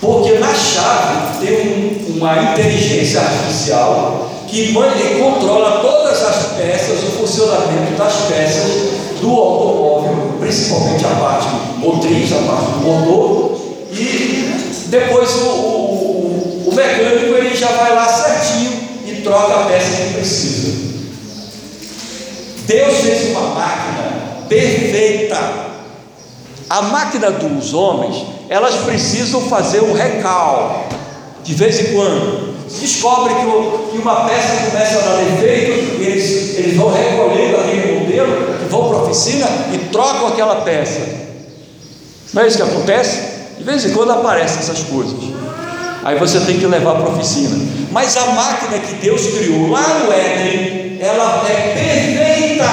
Porque 0.00 0.38
na 0.38 0.54
chave 0.54 1.44
tem 1.44 2.06
um, 2.08 2.16
uma 2.16 2.52
inteligência 2.52 3.20
artificial 3.20 4.30
que 4.48 4.72
controla 4.72 5.80
todas 5.80 6.22
as 6.22 6.52
peças, 6.56 7.02
o 7.02 7.12
funcionamento 7.18 7.96
das 7.96 8.14
peças 8.22 9.20
do 9.20 9.30
automóvel, 9.30 10.36
principalmente 10.40 11.04
a 11.04 11.10
parte 11.10 11.48
motriz, 11.78 12.32
a 12.32 12.36
parte 12.36 12.70
do 12.70 12.80
motor, 12.80 13.60
e 13.92 14.86
depois 14.86 15.36
o, 15.42 15.89
o, 16.70 16.74
mecânico 16.74 17.34
ele 17.36 17.56
já 17.56 17.68
vai 17.68 17.94
lá 17.94 18.06
certinho 18.06 18.80
e 19.06 19.20
troca 19.22 19.54
a 19.54 19.64
peça 19.66 19.90
que 19.90 20.14
precisa. 20.14 20.70
Deus 22.66 22.98
fez 22.98 23.30
uma 23.30 23.54
máquina 23.54 24.44
perfeita. 24.48 25.70
A 26.68 26.82
máquina 26.82 27.32
dos 27.32 27.74
homens, 27.74 28.24
elas 28.48 28.76
precisam 28.76 29.40
fazer 29.42 29.80
um 29.80 29.92
recal 29.92 30.88
de 31.42 31.54
vez 31.54 31.80
em 31.80 31.94
quando. 31.94 32.50
Descobre 32.80 33.34
que, 33.34 33.98
uma 33.98 34.28
peça 34.28 34.70
começa 34.70 34.98
a 34.98 35.00
dar 35.00 35.16
defeito, 35.16 36.00
eles, 36.00 36.56
eles 36.56 36.76
vão 36.76 36.92
recolhendo 36.92 37.56
aquele 37.56 37.98
modelo, 37.98 38.68
vão 38.70 38.88
para 38.88 38.98
a 38.98 39.02
oficina 39.02 39.46
e 39.72 39.78
trocam 39.90 40.28
aquela 40.28 40.60
peça. 40.60 41.00
Não 42.32 42.42
é 42.42 42.46
isso 42.46 42.56
que 42.56 42.62
acontece? 42.62 43.20
De 43.58 43.64
vez 43.64 43.84
em 43.84 43.92
quando 43.92 44.12
aparecem 44.12 44.60
essas 44.60 44.84
coisas. 44.84 45.18
Aí 46.02 46.18
você 46.18 46.40
tem 46.40 46.58
que 46.58 46.66
levar 46.66 46.94
para 46.94 47.06
a 47.06 47.10
oficina. 47.10 47.56
Mas 47.90 48.16
a 48.16 48.26
máquina 48.26 48.78
que 48.78 48.94
Deus 48.94 49.26
criou 49.26 49.68
lá 49.68 50.00
no 50.00 50.12
Éden, 50.12 50.98
ela 51.00 51.44
é 51.48 51.74
perfeita. 51.74 52.70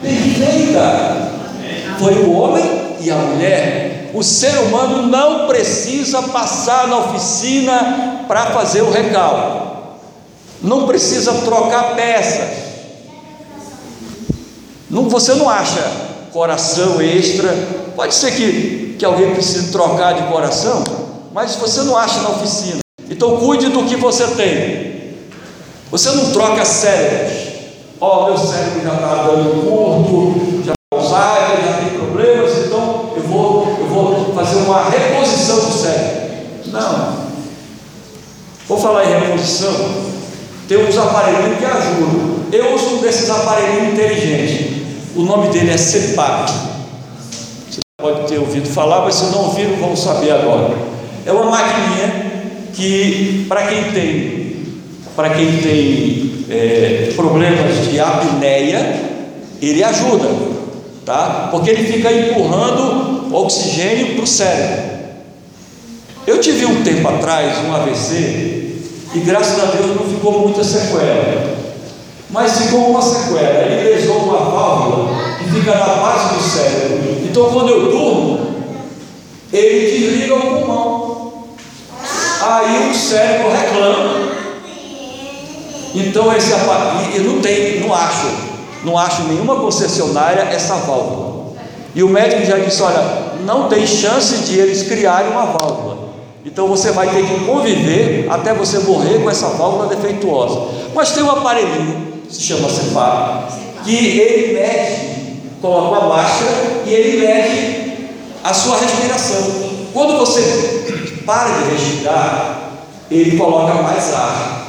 Perfeita. 0.00 1.30
Foi 1.98 2.14
o 2.22 2.32
homem 2.32 2.96
e 3.00 3.10
a 3.10 3.16
mulher. 3.16 4.10
O 4.14 4.22
ser 4.22 4.56
humano 4.58 5.06
não 5.06 5.46
precisa 5.46 6.22
passar 6.22 6.86
na 6.86 6.98
oficina 6.98 8.24
para 8.28 8.46
fazer 8.46 8.82
o 8.82 8.90
recalque. 8.90 9.70
Não 10.62 10.86
precisa 10.86 11.32
trocar 11.32 11.94
peças. 11.96 12.70
Não, 14.88 15.08
você 15.08 15.34
não 15.34 15.48
acha 15.48 15.82
coração 16.32 17.00
extra. 17.00 17.52
Pode 17.96 18.14
ser 18.14 18.32
que, 18.32 18.96
que 18.98 19.04
alguém 19.04 19.32
precise 19.32 19.72
trocar 19.72 20.14
de 20.14 20.22
coração 20.24 20.99
mas 21.32 21.56
você 21.56 21.82
não 21.82 21.96
acha 21.96 22.20
na 22.22 22.30
oficina. 22.30 22.78
Então 23.08 23.36
cuide 23.38 23.68
do 23.68 23.84
que 23.84 23.96
você 23.96 24.26
tem. 24.28 24.90
Você 25.90 26.10
não 26.10 26.30
troca 26.30 26.64
cérebros. 26.64 27.50
Ó, 28.00 28.22
oh, 28.22 28.26
meu 28.26 28.38
cérebro 28.38 28.82
já 28.82 28.94
está 28.94 29.22
dando 29.24 29.68
curto, 29.68 30.64
já 30.64 30.72
Alzheimer, 30.92 31.64
já 31.64 31.72
tem 31.78 31.98
problemas, 31.98 32.66
então 32.66 33.12
eu 33.16 33.22
vou, 33.22 33.76
eu 33.78 33.86
vou 33.86 34.34
fazer 34.34 34.56
uma 34.60 34.88
reposição 34.88 35.56
do 35.56 35.72
cérebro. 35.72 36.20
Não. 36.66 37.30
Vou 38.66 38.78
falar 38.78 39.04
em 39.04 39.20
reposição. 39.20 39.72
Tem 40.68 40.78
uns 40.86 40.96
aparelhinhos 40.96 41.58
que 41.58 41.64
ajudam. 41.64 42.44
Eu 42.52 42.74
uso 42.74 42.96
um 42.96 42.98
desses 42.98 43.28
aparelhinhos 43.28 43.92
inteligentes. 43.92 44.82
O 45.16 45.22
nome 45.22 45.48
dele 45.48 45.72
é 45.72 45.76
CEPAP. 45.76 46.50
Você 47.68 47.80
pode 48.00 48.28
ter 48.28 48.38
ouvido 48.38 48.68
falar, 48.68 49.02
mas 49.02 49.16
se 49.16 49.24
não 49.26 49.46
ouviram, 49.46 49.76
vão 49.76 49.96
saber 49.96 50.30
agora. 50.30 50.90
É 51.26 51.32
uma 51.32 51.44
maquininha 51.44 52.30
que, 52.74 53.44
para 53.48 53.66
quem 53.66 53.84
tem, 53.92 54.56
para 55.14 55.30
quem 55.30 55.58
tem 55.58 56.44
é, 56.48 57.12
problemas 57.14 57.88
de 57.88 58.00
apneia, 58.00 59.10
ele 59.60 59.84
ajuda, 59.84 60.28
tá? 61.04 61.48
Porque 61.50 61.70
ele 61.70 61.92
fica 61.92 62.10
empurrando 62.10 63.34
oxigênio 63.34 64.14
para 64.14 64.24
o 64.24 64.26
cérebro. 64.26 64.90
Eu 66.26 66.40
tive 66.40 66.66
um 66.66 66.82
tempo 66.82 67.06
atrás 67.08 67.58
um 67.64 67.74
AVC 67.74 68.76
e 69.14 69.18
graças 69.20 69.60
a 69.60 69.66
Deus 69.66 69.96
não 69.96 70.06
ficou 70.06 70.40
muita 70.40 70.62
sequela, 70.64 71.56
mas 72.30 72.58
ficou 72.58 72.90
uma 72.90 73.02
sequela. 73.02 73.66
Ele 73.66 73.94
lesou 73.94 74.16
uma 74.18 74.38
válvula 74.38 75.36
que 75.38 75.44
fica 75.50 75.74
na 75.74 75.94
base 75.96 76.34
do 76.34 76.42
cérebro. 76.42 76.98
Então 77.24 77.50
quando 77.50 77.68
eu 77.70 77.90
durmo, 77.90 78.59
ele 79.52 79.90
desliga 79.90 80.34
o 80.34 80.40
pulmão. 80.40 81.32
Aí 82.42 82.90
o 82.90 82.94
cérebro 82.94 83.50
reclama. 83.50 84.30
Então 85.94 86.34
esse 86.34 86.52
aparelho, 86.52 87.16
e 87.16 87.18
não 87.20 87.40
tem, 87.40 87.80
não 87.80 87.92
acho, 87.92 88.26
não 88.84 88.96
acho 88.96 89.24
nenhuma 89.24 89.56
concessionária 89.56 90.42
essa 90.42 90.76
válvula. 90.76 91.52
E 91.94 92.02
o 92.02 92.08
médico 92.08 92.44
já 92.44 92.58
disse: 92.58 92.82
olha, 92.82 93.32
não 93.44 93.68
tem 93.68 93.86
chance 93.86 94.44
de 94.44 94.58
eles 94.58 94.84
criarem 94.84 95.32
uma 95.32 95.46
válvula. 95.46 96.10
Então 96.44 96.68
você 96.68 96.92
vai 96.92 97.08
ter 97.08 97.26
que 97.26 97.44
conviver 97.44 98.26
até 98.30 98.54
você 98.54 98.78
morrer 98.78 99.18
com 99.22 99.28
essa 99.28 99.48
válvula 99.48 99.88
defeituosa. 99.88 100.60
Mas 100.94 101.10
tem 101.10 101.22
um 101.22 101.30
aparelhinho, 101.30 102.22
se 102.30 102.40
chama 102.40 102.68
CEPAP, 102.68 103.52
que 103.84 104.18
ele 104.18 104.54
mede, 104.54 105.40
coloca 105.60 105.98
uma 105.98 106.16
máscara 106.16 106.50
e 106.86 106.94
ele 106.94 107.26
mede 107.26 107.79
a 108.42 108.54
sua 108.54 108.78
respiração. 108.78 109.70
Quando 109.92 110.18
você 110.18 111.20
para 111.26 111.50
de 111.50 111.70
respirar, 111.70 112.70
ele 113.10 113.36
coloca 113.36 113.82
mais 113.82 114.12
ar. 114.14 114.60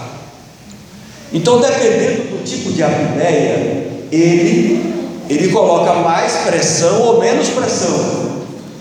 Então, 1.33 1.59
dependendo 1.59 2.37
do 2.37 2.43
tipo 2.43 2.71
de 2.71 2.83
apneia, 2.83 3.87
ele, 4.11 4.93
ele 5.29 5.49
coloca 5.51 5.93
mais 5.95 6.33
pressão 6.45 7.01
ou 7.01 7.19
menos 7.19 7.49
pressão. 7.49 8.31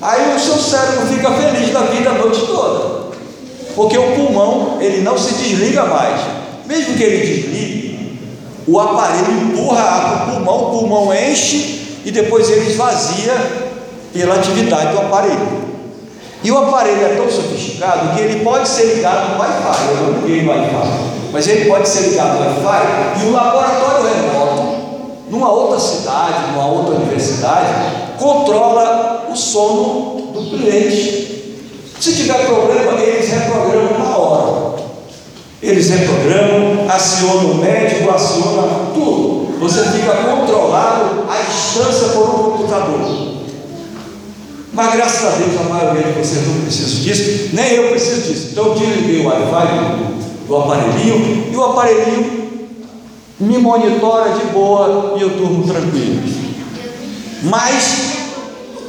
Aí 0.02 0.34
o 0.34 0.40
seu 0.40 0.56
cérebro 0.56 1.06
fica 1.06 1.30
feliz 1.32 1.70
da 1.72 1.82
vida 1.82 2.10
a 2.10 2.14
noite 2.14 2.40
toda. 2.46 3.10
Porque 3.76 3.96
o 3.96 4.12
pulmão, 4.16 4.78
ele 4.80 5.02
não 5.02 5.16
se 5.16 5.34
desliga 5.34 5.84
mais. 5.84 6.20
Mesmo 6.66 6.96
que 6.96 7.02
ele 7.02 7.26
desligue, 7.26 8.18
o 8.66 8.80
aparelho 8.80 9.30
empurra 9.42 10.26
o 10.26 10.30
pulmão, 10.32 10.64
o 10.64 10.70
pulmão 10.70 11.14
enche 11.14 11.98
e 12.04 12.10
depois 12.10 12.48
ele 12.50 12.70
esvazia 12.70 13.69
pela 14.12 14.34
atividade 14.36 14.92
do 14.92 14.98
aparelho. 14.98 15.70
E 16.42 16.50
o 16.50 16.58
aparelho 16.58 17.04
é 17.04 17.16
tão 17.16 17.30
sofisticado 17.30 18.14
que 18.14 18.20
ele 18.20 18.42
pode 18.42 18.66
ser 18.68 18.94
ligado 18.94 19.34
no 19.34 19.40
Wi-Fi. 19.40 19.88
Eu 19.88 19.96
não 19.96 20.20
liguei 20.20 20.48
Wi-Fi, 20.48 21.32
mas 21.32 21.46
ele 21.46 21.68
pode 21.68 21.88
ser 21.88 22.08
ligado 22.08 22.38
no 22.38 22.66
Wi-Fi 22.66 23.22
e 23.22 23.28
um 23.28 23.32
laboratório 23.32 24.06
remoto, 24.06 24.80
numa 25.28 25.52
outra 25.52 25.78
cidade, 25.78 26.52
numa 26.52 26.66
outra 26.66 26.94
universidade, 26.94 27.68
controla 28.18 29.26
o 29.30 29.36
sono 29.36 30.32
do 30.32 30.58
cliente. 30.58 31.58
Se 32.00 32.14
tiver 32.14 32.46
problema, 32.46 32.98
eles 32.98 33.28
reprogramam 33.28 33.98
na 33.98 34.16
hora. 34.16 34.70
Eles 35.62 35.90
reprogramam, 35.90 36.90
acionam 36.90 37.50
o 37.50 37.54
médico, 37.56 38.10
acionam 38.10 38.86
tudo. 38.94 39.58
Você 39.60 39.84
fica 39.90 40.14
controlado 40.14 41.26
à 41.28 41.42
distância 41.42 42.08
por 42.08 42.22
um 42.22 42.50
computador. 42.52 43.39
Mas 44.72 44.94
graças 44.94 45.24
a 45.24 45.36
Deus 45.36 45.60
a 45.60 45.64
maioria 45.64 46.12
de 46.12 46.18
vocês 46.20 46.46
não 46.46 46.60
precisa 46.62 47.00
disso, 47.00 47.50
nem 47.52 47.74
eu 47.74 47.88
preciso 47.88 48.20
disso. 48.22 48.48
Então 48.52 48.66
eu 48.66 48.74
desliguei 48.74 49.20
o 49.20 49.26
Wi-Fi 49.26 49.66
do, 49.66 50.46
do 50.46 50.56
aparelhinho 50.56 51.48
e 51.52 51.56
o 51.56 51.64
aparelhinho 51.64 52.40
me 53.40 53.58
monitora 53.58 54.32
de 54.34 54.44
boa 54.46 55.14
e 55.16 55.22
eu 55.22 55.30
durmo 55.30 55.66
tranquilo. 55.66 56.22
Mas 57.42 58.10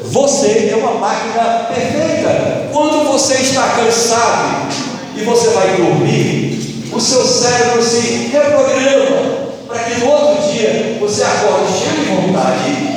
você 0.03 0.69
é 0.71 0.75
uma 0.75 0.99
máquina 0.99 1.67
perfeita. 1.73 2.69
Quando 2.71 3.05
você 3.11 3.35
está 3.35 3.69
cansado 3.69 4.67
e 5.15 5.23
você 5.23 5.47
vai 5.49 5.77
dormir, 5.77 6.89
o 6.93 6.99
seu 6.99 7.25
cérebro 7.25 7.81
se 7.81 8.29
reprograma 8.31 9.51
para 9.67 9.79
que 9.83 10.01
no 10.01 10.11
outro 10.11 10.51
dia 10.51 10.97
você 10.99 11.23
acorde 11.23 11.71
cheio 11.71 11.95
de 11.95 12.27
vontade 12.27 12.90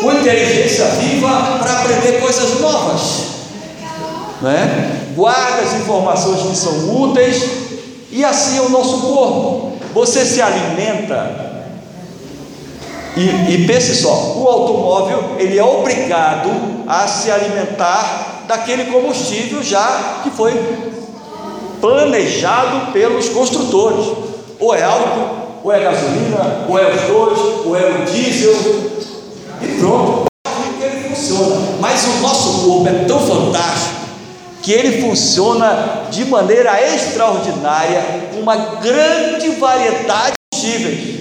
com 0.00 0.12
inteligência 0.12 0.84
viva 0.86 1.58
para 1.58 1.80
aprender 1.80 2.20
coisas 2.20 2.60
novas. 2.60 3.00
Né? 4.40 5.12
Guarda 5.14 5.62
as 5.62 5.74
informações 5.74 6.42
que 6.42 6.56
são 6.56 7.02
úteis 7.02 7.42
e 8.10 8.24
assim 8.24 8.58
é 8.58 8.62
o 8.62 8.68
nosso 8.68 9.00
corpo. 9.00 9.72
Você 9.94 10.24
se 10.24 10.40
alimenta 10.40 11.48
e, 13.16 13.54
e 13.54 13.66
pense 13.66 13.96
só, 13.96 14.34
o 14.36 14.46
automóvel 14.46 15.36
ele 15.38 15.58
é 15.58 15.64
obrigado 15.64 16.50
a 16.86 17.06
se 17.08 17.30
alimentar 17.30 18.44
daquele 18.46 18.84
combustível 18.84 19.62
já 19.62 20.20
que 20.22 20.30
foi 20.30 20.52
planejado 21.80 22.92
pelos 22.92 23.28
construtores. 23.28 24.06
Ou 24.60 24.74
é 24.74 24.82
álcool, 24.82 25.60
ou 25.62 25.72
é 25.72 25.78
gasolina, 25.78 26.64
ou 26.68 26.78
é 26.78 26.92
os 26.92 27.00
dois, 27.02 27.38
ou 27.64 27.76
é 27.76 27.84
o 27.84 28.04
diesel, 28.04 28.54
pronto, 29.78 30.26
que 30.78 30.84
ele 30.84 31.08
funciona. 31.08 31.56
Mas 31.80 32.04
o 32.04 32.20
nosso 32.20 32.64
corpo 32.64 32.88
é 32.88 33.04
tão 33.04 33.18
fantástico 33.20 33.98
que 34.62 34.72
ele 34.72 35.00
funciona 35.00 36.04
de 36.10 36.24
maneira 36.26 36.78
extraordinária, 36.94 38.02
uma 38.40 38.56
grande 38.56 39.50
variedade 39.50 40.32
de 40.52 40.60
combustíveis. 40.60 41.18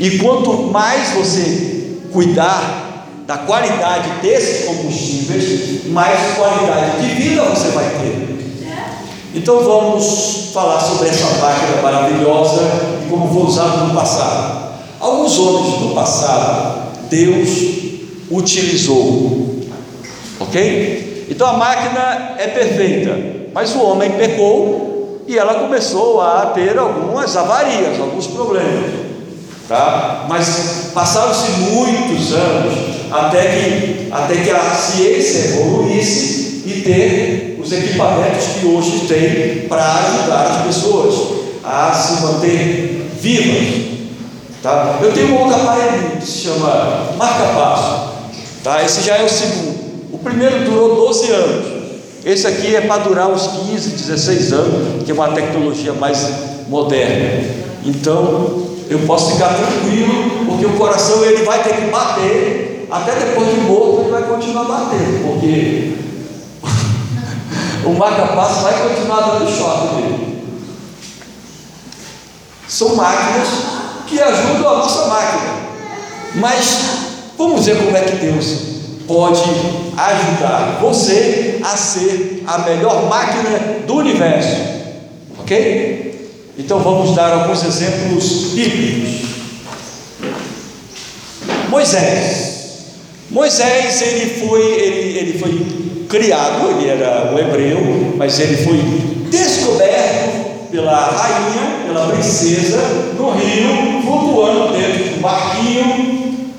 E 0.00 0.18
quanto 0.18 0.52
mais 0.64 1.10
você 1.10 1.98
cuidar 2.12 3.06
da 3.26 3.38
qualidade 3.38 4.08
desses 4.20 4.66
combustíveis, 4.66 5.86
mais 5.86 6.34
qualidade 6.36 7.00
de 7.00 7.14
vida 7.14 7.42
você 7.42 7.68
vai 7.68 7.88
ter. 7.90 8.32
Então 9.34 9.62
vamos 9.62 10.50
falar 10.52 10.80
sobre 10.80 11.08
essa 11.08 11.26
máquina 11.38 11.80
maravilhosa 11.80 12.60
e 13.04 13.08
como 13.08 13.32
foi 13.32 13.44
usada 13.44 13.76
no 13.84 13.94
passado. 13.94 14.72
Alguns 15.00 15.38
homens 15.38 15.78
do 15.78 15.94
passado 15.94 16.81
Deus 17.12 17.50
utilizou. 18.30 19.60
Ok? 20.40 21.26
Então 21.28 21.46
a 21.46 21.52
máquina 21.52 22.36
é 22.38 22.46
perfeita, 22.48 23.18
mas 23.52 23.74
o 23.74 23.82
homem 23.82 24.12
pecou 24.12 25.22
e 25.28 25.38
ela 25.38 25.54
começou 25.60 26.22
a 26.22 26.46
ter 26.46 26.78
algumas 26.78 27.36
avarias, 27.36 28.00
alguns 28.00 28.26
problemas. 28.28 28.90
Tá? 29.68 30.24
Mas 30.26 30.90
passaram-se 30.94 31.50
muitos 31.52 32.32
anos 32.32 32.74
até 33.10 33.42
que, 33.42 34.08
até 34.10 34.36
que 34.36 34.50
a 34.50 34.70
ciência 34.70 35.50
evoluísse 35.50 36.62
e 36.64 36.80
ter 36.80 37.60
os 37.62 37.70
equipamentos 37.72 38.46
que 38.58 38.66
hoje 38.66 39.06
tem 39.06 39.68
para 39.68 39.84
ajudar 39.84 40.46
as 40.46 40.66
pessoas 40.66 41.14
a 41.62 41.92
se 41.92 42.22
manter 42.22 43.06
vivas. 43.20 43.91
Tá? 44.62 45.00
Eu 45.02 45.12
tenho 45.12 45.34
um 45.34 45.40
outro 45.40 45.60
aparelho 45.60 46.18
que 46.18 46.24
se 46.24 46.38
chama 46.38 47.14
marca-passo. 47.16 48.12
Tá? 48.62 48.82
Esse 48.84 49.02
já 49.02 49.16
é 49.16 49.24
o 49.24 49.28
segundo. 49.28 50.12
O 50.12 50.18
primeiro 50.18 50.64
durou 50.64 50.94
12 51.08 51.30
anos. 51.32 51.82
Esse 52.24 52.46
aqui 52.46 52.76
é 52.76 52.82
para 52.82 53.02
durar 53.02 53.28
uns 53.28 53.48
15, 53.48 53.90
16 53.90 54.52
anos, 54.52 55.02
que 55.04 55.10
é 55.10 55.14
uma 55.14 55.32
tecnologia 55.32 55.92
mais 55.92 56.24
moderna. 56.68 57.44
Então, 57.84 58.68
eu 58.88 59.00
posso 59.00 59.32
ficar 59.32 59.48
tranquilo, 59.48 60.46
porque 60.46 60.64
o 60.64 60.74
coração 60.74 61.24
ele 61.24 61.42
vai 61.42 61.64
ter 61.64 61.74
que 61.74 61.90
bater, 61.90 62.86
até 62.88 63.12
depois 63.16 63.48
de 63.48 63.60
morto 63.62 64.02
ele 64.02 64.10
vai 64.12 64.22
continuar 64.22 64.64
batendo, 64.64 65.26
porque 65.26 65.96
o 67.84 67.94
marca-passo 67.94 68.60
vai 68.60 68.88
continuar 68.88 69.20
dando 69.22 69.50
choque. 69.50 70.42
São 72.68 72.94
máquinas 72.94 73.81
que 74.12 74.20
ajudam 74.20 74.68
a 74.68 74.78
nossa 74.78 75.06
máquina. 75.06 75.52
Mas 76.34 76.78
vamos 77.36 77.64
ver 77.64 77.76
como 77.78 77.96
é 77.96 78.02
que 78.02 78.16
Deus 78.16 78.58
pode 79.06 79.42
ajudar 79.96 80.78
você 80.80 81.58
a 81.62 81.76
ser 81.76 82.42
a 82.46 82.58
melhor 82.58 83.08
máquina 83.08 83.78
do 83.86 83.94
universo. 83.96 84.56
Ok? 85.40 86.30
Então 86.58 86.78
vamos 86.80 87.16
dar 87.16 87.32
alguns 87.32 87.64
exemplos 87.64 88.52
bíblicos. 88.54 89.30
Moisés. 91.70 92.52
Moisés 93.30 94.02
ele 94.02 94.46
foi, 94.46 94.60
ele, 94.60 95.18
ele 95.18 95.38
foi 95.38 96.06
criado, 96.08 96.70
ele 96.70 96.90
era 96.90 97.32
um 97.32 97.38
hebreu, 97.38 98.14
mas 98.18 98.38
ele 98.38 98.58
foi 98.58 98.76
descoberto 99.30 100.41
pela 100.72 101.10
rainha, 101.10 101.84
pela 101.86 102.06
princesa, 102.08 102.78
no 103.18 103.30
rio, 103.32 104.02
flutuando 104.02 104.72
dentro 104.72 105.04
de 105.04 105.18
um 105.18 105.20
barquinho. 105.20 106.52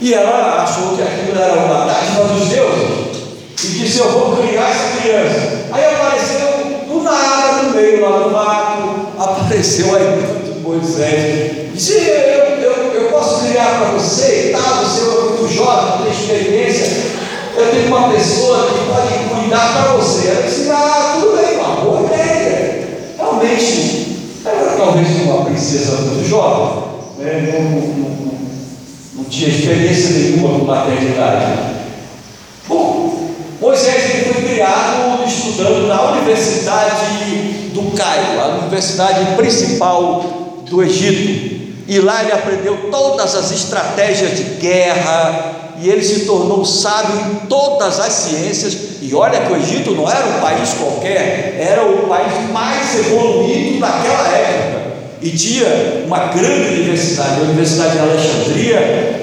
E 0.00 0.14
ela 0.14 0.62
achou 0.62 0.96
que 0.96 1.02
aquilo 1.02 1.40
era 1.40 1.54
uma 1.54 1.84
dádiva 1.84 2.24
dos 2.24 2.48
deuses. 2.48 3.22
E 3.64 3.66
disse: 3.66 3.98
Eu 3.98 4.10
vou 4.12 4.36
criar 4.36 4.70
essa 4.70 5.00
criança. 5.00 5.66
Aí 5.72 5.84
apareceu 5.84 6.86
do 6.88 7.02
nada, 7.02 7.62
no 7.64 7.70
meio 7.70 8.00
lá 8.00 8.18
do 8.18 8.30
barco, 8.30 9.06
apareceu 9.18 9.94
aí 9.96 10.60
Moisés. 10.62 11.72
Disse: 11.74 11.94
eu, 11.94 12.44
eu, 12.62 12.72
eu 12.94 13.10
posso 13.10 13.44
criar 13.44 13.80
para 13.80 13.90
você 13.98 14.50
e 14.50 14.52
tal. 14.52 14.84
Você 14.84 15.00
é 15.00 15.04
muito 15.04 15.48
jovem, 15.52 16.04
tem 16.04 16.12
experiência. 16.12 17.12
Eu 17.56 17.70
tenho 17.70 17.88
uma 17.88 18.08
pessoa 18.08 18.66
que 18.66 18.86
pode 18.86 19.40
cuidar 19.40 19.72
para 19.72 19.92
você. 19.92 20.28
Ela 20.28 20.42
disse: 20.42 20.70
Ah, 20.70 21.18
tudo 21.20 21.36
bem, 21.36 21.52
ideia 22.06 22.11
realmente 23.42 24.40
era 24.44 24.76
talvez 24.76 25.08
uma 25.22 25.44
princesa 25.44 25.96
muito 26.02 26.28
jovem, 26.28 26.84
né? 27.18 27.52
não, 27.52 27.62
não, 27.62 28.32
não, 29.14 29.24
tinha 29.24 29.48
experiência 29.48 30.10
nenhuma 30.10 30.58
com 30.58 30.64
maternidade. 30.64 31.58
Bom, 32.68 33.30
Moisés 33.60 34.26
foi 34.26 34.42
criado 34.42 35.24
estudando 35.26 35.88
na 35.88 36.12
Universidade 36.12 37.70
do 37.72 37.96
Cairo, 37.96 38.40
a 38.40 38.46
universidade 38.58 39.36
principal 39.36 40.24
do 40.68 40.82
Egito. 40.82 41.62
E 41.86 41.98
lá 41.98 42.22
ele 42.22 42.32
aprendeu 42.32 42.90
todas 42.90 43.34
as 43.34 43.50
estratégias 43.50 44.36
de 44.36 44.44
guerra, 44.60 45.61
e 45.82 45.90
ele 45.90 46.02
se 46.02 46.20
tornou 46.26 46.64
sábio 46.64 47.20
em 47.20 47.46
todas 47.46 47.98
as 47.98 48.12
ciências. 48.12 48.76
E 49.02 49.12
olha 49.14 49.40
que 49.40 49.52
o 49.52 49.56
Egito 49.56 49.90
não 49.90 50.08
era 50.08 50.24
um 50.26 50.40
país 50.40 50.74
qualquer, 50.74 51.56
era 51.58 51.84
o 51.84 52.06
país 52.06 52.50
mais 52.52 52.96
evoluído 53.00 53.80
daquela 53.80 54.28
época. 54.28 54.82
E 55.20 55.30
tinha 55.30 56.04
uma 56.06 56.26
grande 56.26 56.80
universidade, 56.80 57.40
a 57.40 57.44
Universidade 57.44 57.92
de 57.92 57.98
Alexandria, 57.98 59.22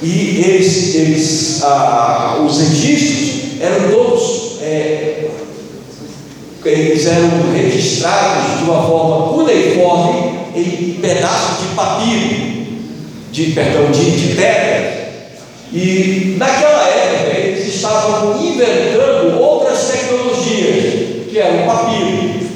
e 0.00 0.44
eles, 0.46 0.94
eles 0.94 1.60
ah, 1.64 2.40
os 2.46 2.60
egípcios 2.60 3.60
eram 3.60 3.90
todos, 3.90 4.60
é, 4.62 5.28
eles 6.64 7.06
eram 7.06 7.52
registrados 7.52 8.58
de 8.58 8.64
uma 8.64 8.86
forma 8.86 9.32
uniforme 9.32 10.38
em 10.54 10.98
pedaços 11.00 11.62
de 11.62 11.74
papiro. 11.74 12.46
de 13.32 13.46
perdão, 13.52 13.90
de, 13.90 14.10
de 14.12 14.34
pedra. 14.34 14.95
E 15.72 16.36
naquela 16.38 16.88
época 16.88 17.38
eles 17.38 17.74
estavam 17.74 18.40
inventando 18.44 19.40
outras 19.40 19.88
tecnologias, 19.88 21.28
que 21.30 21.38
eram 21.38 21.64
o 21.64 21.66
papiro. 21.66 22.46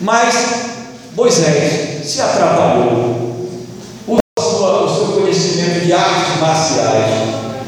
Mas 0.00 0.34
Moisés 1.14 2.06
se 2.06 2.20
atrapalhou, 2.20 3.22
o 4.36 4.88
seu 4.88 5.20
conhecimento 5.20 5.84
de 5.84 5.92
artes 5.92 6.40
marciais, 6.40 7.10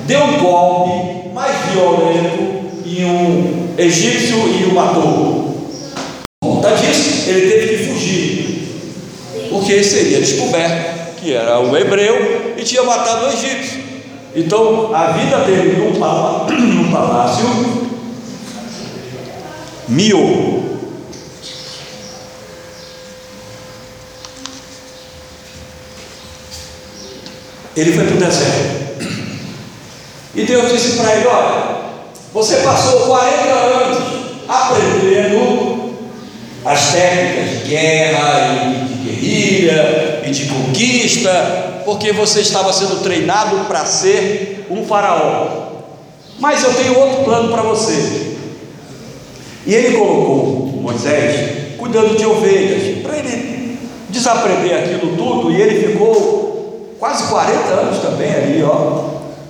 deu 0.07 0.21
um 0.21 0.39
golpe 0.39 1.29
mais 1.35 1.71
violento 1.71 2.65
em 2.85 3.05
um 3.05 3.69
egípcio 3.79 4.37
e 4.37 4.65
o 4.65 4.75
matou. 4.75 5.55
Por 6.41 6.57
conta 6.57 6.71
disso, 6.73 7.29
ele 7.29 7.51
teve 7.51 7.69
que 7.69 7.85
fugir, 7.85 8.69
porque 9.51 9.83
seria 9.83 10.21
descoberto 10.21 11.15
que 11.21 11.33
era 11.33 11.61
um 11.61 11.77
hebreu 11.77 12.55
e 12.57 12.63
tinha 12.63 12.83
matado 12.83 13.27
o 13.27 13.29
egípcio. 13.29 13.84
Então, 14.37 14.93
a 14.93 15.13
vida 15.13 15.39
dele 15.45 15.77
no, 15.79 16.01
palácio 16.91 17.47
miou. 19.87 20.65
Ele 27.77 27.93
foi 27.93 28.05
para 28.05 28.15
o 28.15 28.19
deserto. 28.19 28.85
E 30.35 30.45
Deus 30.45 30.73
disse 30.73 30.97
para 30.97 31.15
ele: 31.15 31.27
Olha, 31.27 31.77
você 32.33 32.57
passou 32.57 33.07
40 33.07 33.53
anos 33.53 33.99
aprendendo 34.49 35.95
as 36.65 36.93
técnicas 36.93 37.51
de 37.51 37.69
guerra 37.69 38.65
e 38.67 38.85
de 38.85 38.95
guerrilha 39.05 40.23
e 40.25 40.31
de 40.31 40.47
conquista, 40.47 41.64
porque 41.85 42.13
você 42.13 42.41
estava 42.41 42.73
sendo 42.73 43.03
treinado 43.03 43.65
para 43.67 43.85
ser 43.85 44.67
um 44.71 44.85
faraó. 44.85 45.65
Mas 46.39 46.63
eu 46.63 46.75
tenho 46.75 46.99
outro 46.99 47.25
plano 47.25 47.53
para 47.53 47.63
você. 47.63 48.37
E 49.67 49.75
ele 49.75 49.97
colocou 49.97 50.67
Moisés 50.83 51.77
cuidando 51.79 52.17
de 52.17 52.27
ovelhas, 52.27 53.03
para 53.03 53.19
ele 53.19 53.79
desaprender 54.09 54.79
aquilo 54.79 55.17
tudo, 55.17 55.51
e 55.51 55.61
ele 55.61 55.89
ficou 55.89 56.95
quase 56.99 57.25
40 57.25 57.59
anos 57.73 57.99
também 57.99 58.33
ali, 58.33 58.63
ó, 58.63 59.05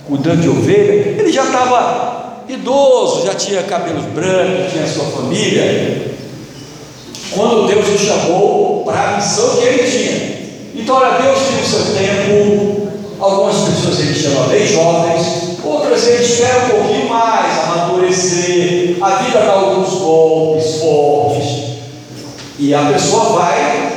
cuidando 0.07 0.41
de 0.41 0.49
ovelha. 0.49 1.19
Ele 1.19 1.31
já 1.31 1.45
estava 1.45 2.43
idoso, 2.47 3.25
já 3.25 3.33
tinha 3.35 3.63
cabelos 3.63 4.03
brancos, 4.05 4.71
tinha 4.71 4.87
sua 4.87 5.05
família. 5.05 6.13
Quando 7.31 7.67
Deus 7.67 7.87
o 7.87 7.97
chamou 7.97 8.83
para 8.85 9.09
a 9.09 9.15
missão 9.17 9.57
que 9.57 9.63
ele 9.63 9.91
tinha. 9.91 10.34
Então, 10.75 10.97
olha, 10.97 11.21
Deus 11.21 11.39
tem 11.39 11.61
o 11.61 11.65
seu 11.65 11.95
tempo. 11.95 12.85
Algumas 13.19 13.55
pessoas 13.69 13.99
ele 13.99 14.13
chama 14.13 14.47
bem 14.47 14.67
jovens, 14.67 15.57
outras 15.63 16.05
ele 16.05 16.23
espera 16.23 16.65
um 16.65 16.69
pouquinho 16.69 17.09
mais, 17.09 17.57
amadurecer. 17.63 18.97
A 19.01 19.09
vida 19.15 19.39
dá 19.39 19.53
alguns 19.53 19.89
golpes 19.93 20.75
fortes. 20.75 21.65
E 22.59 22.73
a 22.73 22.83
pessoa 22.91 23.39
vai, 23.39 23.89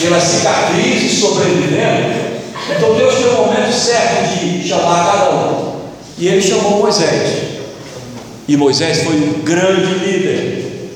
pela 0.00 0.20
cicatriz, 0.20 1.20
sobrevivendo, 1.20 2.30
então 2.76 2.94
Deus 2.94 3.14
tem 3.14 3.28
o 3.28 3.32
momento 3.32 3.72
certo 3.72 4.38
de 4.38 4.68
chamar 4.68 5.12
cada 5.12 5.30
um. 5.30 5.80
E 6.18 6.28
ele 6.28 6.42
chamou 6.42 6.80
Moisés. 6.80 7.50
E 8.46 8.56
Moisés 8.56 9.04
foi 9.04 9.14
um 9.14 9.42
grande 9.44 9.94
líder. 9.94 10.90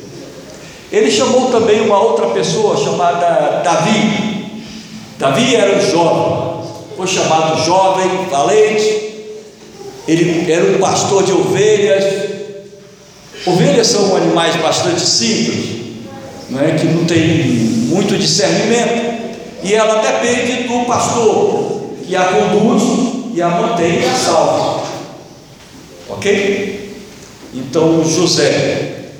Ele 0.92 1.10
chamou 1.10 1.50
também 1.50 1.80
uma 1.80 2.00
outra 2.00 2.26
pessoa 2.28 2.76
chamada 2.76 3.62
Davi. 3.64 4.33
Davi 5.18 5.54
era 5.54 5.76
um 5.76 5.90
jovem, 5.90 6.64
foi 6.96 7.06
chamado 7.06 7.64
jovem, 7.64 8.26
valente. 8.30 9.04
Ele 10.06 10.50
era 10.50 10.64
um 10.64 10.78
pastor 10.78 11.22
de 11.22 11.32
ovelhas. 11.32 12.04
Ovelhas 13.46 13.86
são 13.86 14.16
animais 14.16 14.56
bastante 14.56 15.00
simples, 15.00 15.96
não 16.50 16.60
é? 16.60 16.72
que 16.72 16.86
não 16.86 17.04
tem 17.04 17.44
muito 17.88 18.16
discernimento. 18.18 19.14
E 19.62 19.72
ela 19.72 20.02
depende 20.02 20.64
do 20.64 20.84
pastor 20.84 21.90
que 22.06 22.14
a 22.14 22.24
conduz 22.24 22.82
e 23.34 23.40
a 23.40 23.48
mantém 23.48 24.04
a 24.04 24.14
salva. 24.14 24.82
Ok? 26.08 26.98
Então 27.54 28.04
José, 28.04 29.10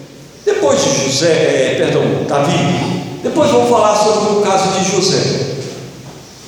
depois 0.45 0.83
de 0.83 1.05
José, 1.05 1.31
é, 1.33 1.75
perdão, 1.79 2.03
Davi, 2.29 2.53
depois 3.23 3.51
vamos 3.51 3.71
falar 3.71 3.97
sobre 3.97 4.39
o 4.39 4.43
caso 4.43 4.79
de 4.79 4.91
José. 4.91 5.54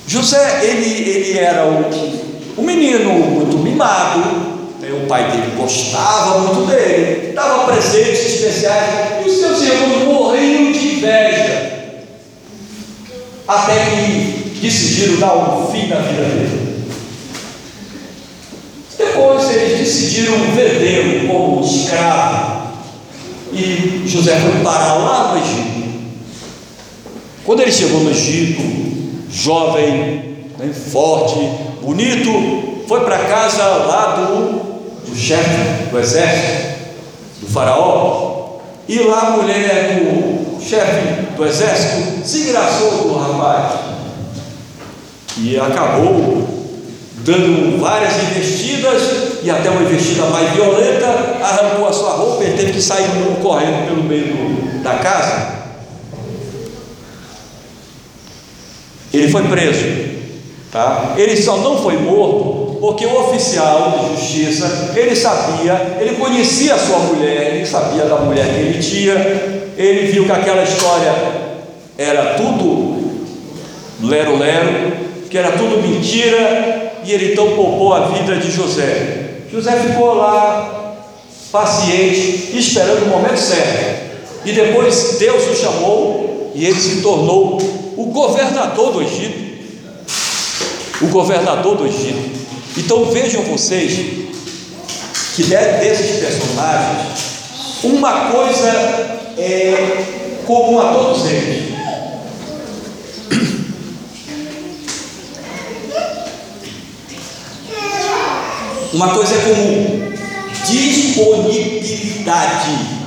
José, 0.07 0.61
ele, 0.65 1.11
ele 1.11 1.39
era 1.39 1.67
um, 1.67 1.85
um 2.59 2.63
menino 2.63 3.13
muito 3.13 3.59
mimado, 3.59 4.21
né? 4.81 4.89
o 4.93 5.07
pai 5.07 5.31
dele 5.31 5.53
gostava 5.57 6.39
muito 6.41 6.71
dele, 6.71 7.33
dava 7.33 7.65
presentes 7.65 8.35
especiais, 8.35 9.25
e 9.25 9.29
os 9.29 9.39
seus 9.39 9.63
irmãos 9.63 10.05
morriam 10.05 10.71
de 10.71 10.97
inveja 10.97 11.77
até 13.49 13.85
que 13.85 14.59
decidiram 14.61 15.21
dar 15.21 15.37
um 15.37 15.71
fim 15.71 15.87
na 15.89 15.97
vida 15.97 16.23
dele. 16.23 16.85
Depois 18.99 19.51
eles 19.51 19.79
decidiram 19.79 20.39
vendê-lo 20.55 21.29
como 21.29 21.65
escravo. 21.65 22.67
E 23.53 24.03
José 24.07 24.39
foi 24.41 24.63
parar 24.63 24.95
lá 24.95 25.33
no 25.33 25.41
Egito. 25.41 25.77
Quando 27.45 27.61
ele 27.61 27.73
chegou 27.73 28.01
no 28.01 28.11
Egito, 28.11 28.96
jovem, 29.31 30.47
né, 30.59 30.73
forte, 30.73 31.37
bonito, 31.83 32.85
foi 32.87 33.01
para 33.01 33.19
casa 33.19 33.63
lá 33.63 34.17
do, 34.17 35.11
do 35.11 35.17
chefe 35.17 35.91
do 35.91 35.99
exército, 35.99 36.77
do 37.41 37.47
faraó. 37.49 38.59
E 38.89 39.01
lá 39.01 39.21
a 39.21 39.31
mulher 39.31 39.97
do 39.97 40.61
chefe 40.63 41.27
do 41.37 41.45
exército 41.45 42.27
se 42.27 42.49
engraçou 42.49 42.91
com 42.91 43.09
o 43.09 43.19
rapaz 43.19 43.81
e 45.39 45.59
acabou 45.59 46.57
dando 47.25 47.81
várias 47.81 48.15
investidas 48.23 49.03
e 49.43 49.51
até 49.51 49.69
uma 49.69 49.83
investida 49.83 50.27
mais 50.27 50.53
violenta, 50.53 51.07
arrancou 51.43 51.89
a 51.89 51.93
sua 51.93 52.13
roupa 52.13 52.45
e 52.45 52.57
teve 52.57 52.73
que 52.73 52.81
sair 52.81 53.09
correndo 53.43 53.89
pelo 53.89 54.03
meio 54.05 54.81
da 54.83 54.95
casa. 54.95 55.56
Ele 59.17 59.29
foi 59.29 59.43
preso, 59.45 59.85
tá? 60.71 61.15
Ele 61.17 61.37
só 61.37 61.57
não 61.59 61.83
foi 61.83 61.97
morto 61.97 62.77
porque 62.81 63.07
o 63.07 63.21
oficial 63.21 63.99
de 63.99 64.17
justiça, 64.17 64.93
ele 64.95 65.17
sabia, 65.17 65.97
ele 66.01 66.17
conhecia 66.17 66.75
a 66.75 66.79
sua 66.79 66.99
mulher, 66.99 67.55
ele 67.55 67.67
sabia 67.67 68.05
da 68.05 68.17
mulher 68.17 68.47
que 68.47 68.61
ele 68.61 68.79
tinha, 68.79 69.15
ele 69.77 70.13
viu 70.13 70.25
que 70.25 70.33
aquela 70.33 70.63
história 70.63 71.15
era 71.97 72.35
tudo 72.35 72.97
lero-lero, 74.03 74.93
que 75.31 75.39
era 75.39 75.53
tudo 75.53 75.83
mentira, 75.83 76.93
e 77.05 77.13
ele 77.13 77.33
então 77.33 77.57
poupou 77.57 77.95
a 77.95 78.09
vida 78.09 78.37
de 78.37 78.51
José. 78.51 79.41
José 79.51 79.73
ficou 79.73 80.15
lá, 80.15 80.97
paciente, 81.51 82.51
esperando 82.55 83.07
o 83.07 83.09
momento 83.09 83.39
certo. 83.39 84.07
E 84.45 84.53
depois 84.53 85.17
Deus 85.19 85.43
o 85.49 85.57
chamou 85.57 86.53
e 86.55 86.67
ele 86.67 86.81
se 86.81 87.01
tornou 87.03 87.59
o 87.97 88.07
governador 88.07 88.93
do 88.93 89.03
Egito. 89.03 89.47
O 91.03 91.09
governador 91.09 91.77
do 91.77 91.87
Egito. 91.87 92.47
Então 92.77 93.05
vejam 93.07 93.43
vocês 93.43 93.93
que 95.35 95.43
desses 95.45 96.21
personagens, 96.21 97.17
uma 97.83 98.31
coisa 98.31 98.69
é 99.39 100.05
comum 100.47 100.79
a 100.81 100.93
todos 100.93 101.25
eles. 101.27 101.75
Uma 108.93 109.15
coisa 109.15 109.35
é 109.35 109.39
comum: 109.39 110.13
disponibilidade. 110.67 113.06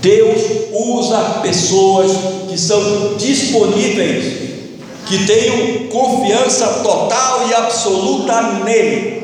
Deus 0.00 0.40
usa 0.72 1.18
pessoas 1.42 2.12
que 2.48 2.58
são 2.58 3.16
disponíveis, 3.16 4.48
que 5.06 5.26
tenham 5.26 5.88
confiança 5.88 6.66
total 6.82 7.48
e 7.48 7.54
absoluta 7.54 8.42
nele. 8.64 9.18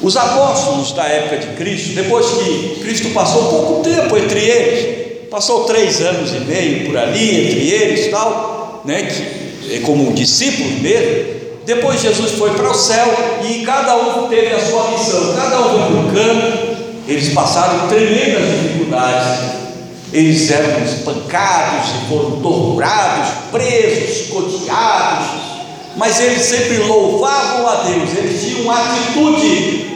Os 0.00 0.16
apóstolos 0.16 0.92
da 0.92 1.04
época 1.04 1.38
de 1.38 1.46
Cristo, 1.56 1.94
depois 1.94 2.26
que 2.26 2.80
Cristo 2.82 3.08
passou 3.10 3.48
pouco 3.48 3.82
tempo 3.82 4.16
entre 4.16 4.40
eles, 4.40 5.28
passou 5.28 5.64
três 5.64 6.00
anos 6.00 6.30
e 6.30 6.40
meio 6.40 6.86
por 6.86 6.96
ali 6.96 7.46
entre 7.46 7.70
eles, 7.70 8.10
tal, 8.10 8.82
né, 8.84 9.02
que, 9.02 9.74
é 9.74 9.80
como 9.80 10.12
discípulos 10.12 10.80
mesmo. 10.80 11.38
Depois 11.66 12.00
Jesus 12.00 12.32
foi 12.32 12.50
para 12.52 12.70
o 12.70 12.74
céu 12.74 13.06
e 13.46 13.64
cada 13.64 13.96
um 13.96 14.28
teve 14.28 14.54
a 14.54 14.64
sua 14.64 14.90
missão, 14.92 15.34
cada 15.34 15.60
um 15.60 15.70
foi 15.70 15.78
para 15.78 16.00
um 16.00 16.14
canto. 16.14 16.67
Eles 17.08 17.30
passaram 17.30 17.88
tremendas 17.88 18.60
dificuldades. 18.62 19.58
Eles 20.12 20.50
eram 20.50 20.84
espancados, 20.84 21.90
foram 22.08 22.40
torturados, 22.42 23.28
presos, 23.50 24.20
escoteados, 24.20 25.26
mas 25.96 26.20
eles 26.20 26.42
sempre 26.42 26.78
louvavam 26.78 27.66
a 27.66 27.74
Deus, 27.84 28.10
eles 28.16 28.40
tinham 28.40 28.70
atitude, 28.70 29.86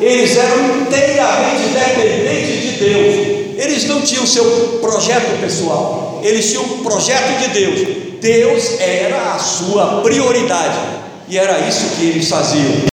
eles 0.00 0.36
eram 0.36 0.80
inteiramente 0.80 1.62
dependentes 1.74 2.62
de 2.62 2.70
Deus. 2.78 3.40
Eles 3.58 3.84
não 3.86 4.00
tinham 4.00 4.26
seu 4.26 4.78
projeto 4.80 5.38
pessoal, 5.40 6.20
eles 6.22 6.48
tinham 6.50 6.64
o 6.64 6.78
projeto 6.78 7.38
de 7.40 7.48
Deus. 7.48 7.80
Deus 8.20 8.80
era 8.80 9.34
a 9.34 9.38
sua 9.38 10.00
prioridade, 10.02 10.78
e 11.28 11.38
era 11.38 11.58
isso 11.68 11.96
que 11.96 12.04
eles 12.04 12.28
faziam. 12.28 12.84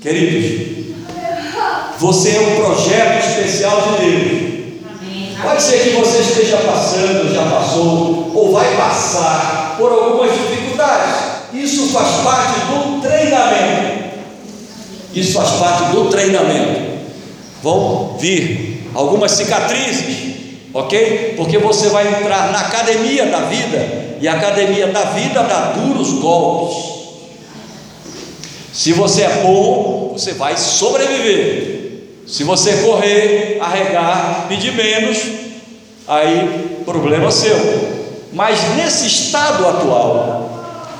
Queridos, 0.00 0.80
você 2.00 2.30
é 2.30 2.40
um 2.40 2.64
projeto 2.64 3.28
especial 3.28 3.82
de 3.82 4.04
Deus. 4.04 4.50
Pode 5.42 5.62
ser 5.62 5.80
que 5.80 5.90
você 5.90 6.20
esteja 6.20 6.56
passando, 6.56 7.32
já 7.34 7.42
passou, 7.44 8.32
ou 8.34 8.52
vai 8.52 8.74
passar 8.74 9.74
por 9.76 9.92
algumas 9.92 10.32
dificuldades. 10.32 11.14
Isso 11.52 11.88
faz 11.92 12.08
parte 12.24 12.60
do 12.60 13.02
treinamento. 13.02 14.10
Isso 15.14 15.32
faz 15.34 15.50
parte 15.50 15.92
do 15.92 16.08
treinamento. 16.08 17.00
Vão 17.62 18.16
vir 18.18 18.90
algumas 18.94 19.32
cicatrizes, 19.32 20.46
ok? 20.72 21.34
Porque 21.36 21.58
você 21.58 21.90
vai 21.90 22.08
entrar 22.08 22.50
na 22.50 22.60
academia 22.60 23.26
da 23.26 23.40
vida, 23.40 24.16
e 24.18 24.26
a 24.26 24.32
academia 24.32 24.86
da 24.86 25.04
vida 25.04 25.42
dá 25.42 25.72
duros 25.72 26.14
golpes. 26.14 26.76
Se 28.72 28.92
você 28.94 29.22
é 29.22 29.42
bom, 29.42 30.14
você 30.14 30.32
vai 30.32 30.56
sobreviver. 30.56 31.79
Se 32.30 32.44
você 32.44 32.74
correr, 32.74 33.58
arregar, 33.60 34.46
pedir 34.48 34.72
menos, 34.72 35.18
aí 36.06 36.80
problema 36.84 37.28
seu. 37.28 37.58
Mas 38.32 38.76
nesse 38.76 39.08
estado 39.08 39.66
atual, 39.66 40.48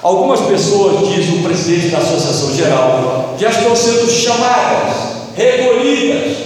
algumas 0.03 0.41
pessoas, 0.41 1.09
diz 1.09 1.29
o 1.29 1.45
presidente 1.45 1.93
da 1.93 1.99
Associação 1.99 2.53
Geral, 2.57 3.37
já 3.39 3.49
estão 3.49 3.77
sendo 3.77 4.11
chamadas, 4.11 4.97
recolhidas, 5.37 6.37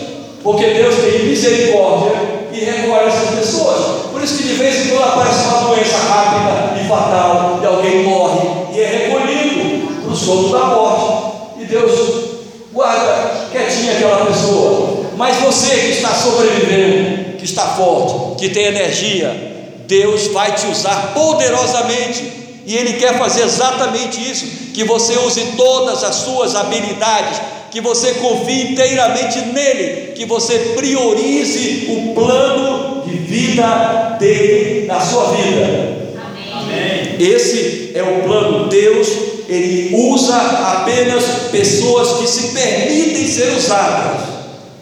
porque 0.42 0.66
Deus 0.66 0.94
tem 0.96 1.28
misericórdia 1.28 2.12
e 2.52 2.60
recolhe 2.60 3.08
essas 3.08 3.38
pessoas. 3.38 4.10
Por 4.12 4.22
isso 4.22 4.36
que 4.36 4.48
de 4.48 4.54
vez 4.54 4.84
em 4.84 4.88
quando 4.90 5.04
aparece 5.04 5.48
uma 5.48 5.68
doença 5.68 5.96
rápida 5.96 6.78
e 6.78 6.86
fatal, 6.86 7.58
e 7.62 7.66
alguém 7.66 8.02
morre 8.04 8.48
e 8.74 8.80
é 8.80 8.86
recolhido 8.86 10.02
para 10.02 10.12
o 10.12 10.16
sono 10.16 10.50
da 10.50 10.66
morte. 10.66 11.34
E 11.58 11.64
Deus 11.64 12.34
guarda 12.74 13.48
quietinha 13.52 13.92
aquela 13.92 14.26
pessoa. 14.26 15.03
Mas 15.16 15.36
você 15.36 15.68
que 15.76 15.90
está 15.92 16.14
sobrevivendo, 16.14 17.36
que 17.38 17.44
está 17.44 17.62
forte, 17.76 18.40
que 18.40 18.48
tem 18.48 18.66
energia, 18.66 19.54
Deus 19.86 20.28
vai 20.28 20.54
te 20.54 20.66
usar 20.66 21.12
poderosamente. 21.14 22.44
E 22.66 22.76
Ele 22.76 22.94
quer 22.94 23.18
fazer 23.18 23.42
exatamente 23.42 24.18
isso: 24.18 24.46
que 24.72 24.84
você 24.84 25.16
use 25.18 25.40
todas 25.56 26.02
as 26.02 26.16
suas 26.16 26.54
habilidades, 26.56 27.40
que 27.70 27.80
você 27.80 28.14
confie 28.14 28.72
inteiramente 28.72 29.38
nele, 29.52 30.12
que 30.12 30.24
você 30.24 30.58
priorize 30.76 31.86
o 31.90 32.14
plano 32.14 33.02
de 33.06 33.16
vida 33.18 34.16
dele 34.18 34.86
na 34.86 35.00
sua 35.00 35.32
vida. 35.32 36.14
Amém. 36.52 37.16
Esse 37.20 37.92
é 37.94 38.02
o 38.02 38.22
plano. 38.24 38.68
Deus, 38.68 39.08
ele 39.48 39.94
usa 39.94 40.36
apenas 40.36 41.24
pessoas 41.50 42.20
que 42.20 42.26
se 42.26 42.54
permitem 42.54 43.26
ser 43.28 43.52
usadas 43.52 44.33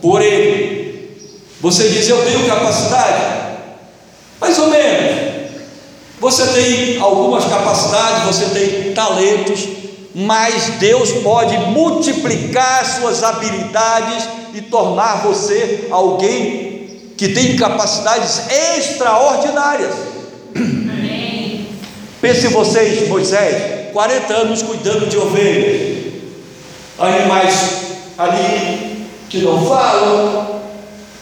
por 0.03 0.21
ele. 0.21 1.17
Você 1.61 1.89
diz, 1.89 2.09
eu 2.09 2.23
tenho 2.25 2.45
capacidade? 2.49 3.53
Mais 4.41 4.59
ou 4.59 4.67
menos. 4.69 5.33
Você 6.19 6.47
tem 6.49 7.01
algumas 7.01 7.45
capacidades, 7.45 8.25
você 8.25 8.47
tem 8.47 8.93
talentos, 8.93 9.67
mas 10.15 10.75
Deus 10.81 11.11
pode 11.23 11.57
multiplicar 11.71 12.85
suas 12.85 13.23
habilidades 13.23 14.29
e 14.55 14.61
tornar 14.61 15.23
você 15.23 15.87
alguém 15.91 17.13
que 17.17 17.29
tem 17.29 17.57
capacidades 17.57 18.43
extraordinárias. 18.77 19.95
Amém. 20.55 21.69
Pense 22.21 22.49
vocês, 22.49 23.09
Moisés, 23.09 23.91
40 23.93 24.33
anos 24.33 24.63
cuidando 24.63 25.09
de 25.09 25.17
ovelhas, 25.17 26.13
animais 26.99 27.55
ali 28.19 28.92
que 29.33 29.39
não 29.39 29.67
falam, 29.67 30.61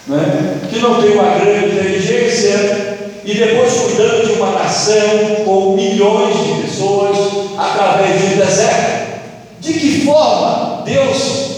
né? 0.08 0.58
que 0.68 0.80
não 0.80 1.00
tem 1.00 1.12
uma 1.12 1.38
grande 1.38 1.66
inteligência, 1.76 2.98
e 3.24 3.34
depois 3.34 3.72
cuidando 3.72 4.26
de 4.26 4.32
uma 4.32 4.50
nação 4.50 5.44
com 5.44 5.76
milhões 5.76 6.36
de 6.44 6.62
pessoas 6.62 7.16
através 7.56 8.20
de 8.20 8.34
um 8.34 8.36
deserto. 8.38 9.20
De 9.60 9.72
que 9.74 10.04
forma 10.04 10.82
Deus 10.84 11.50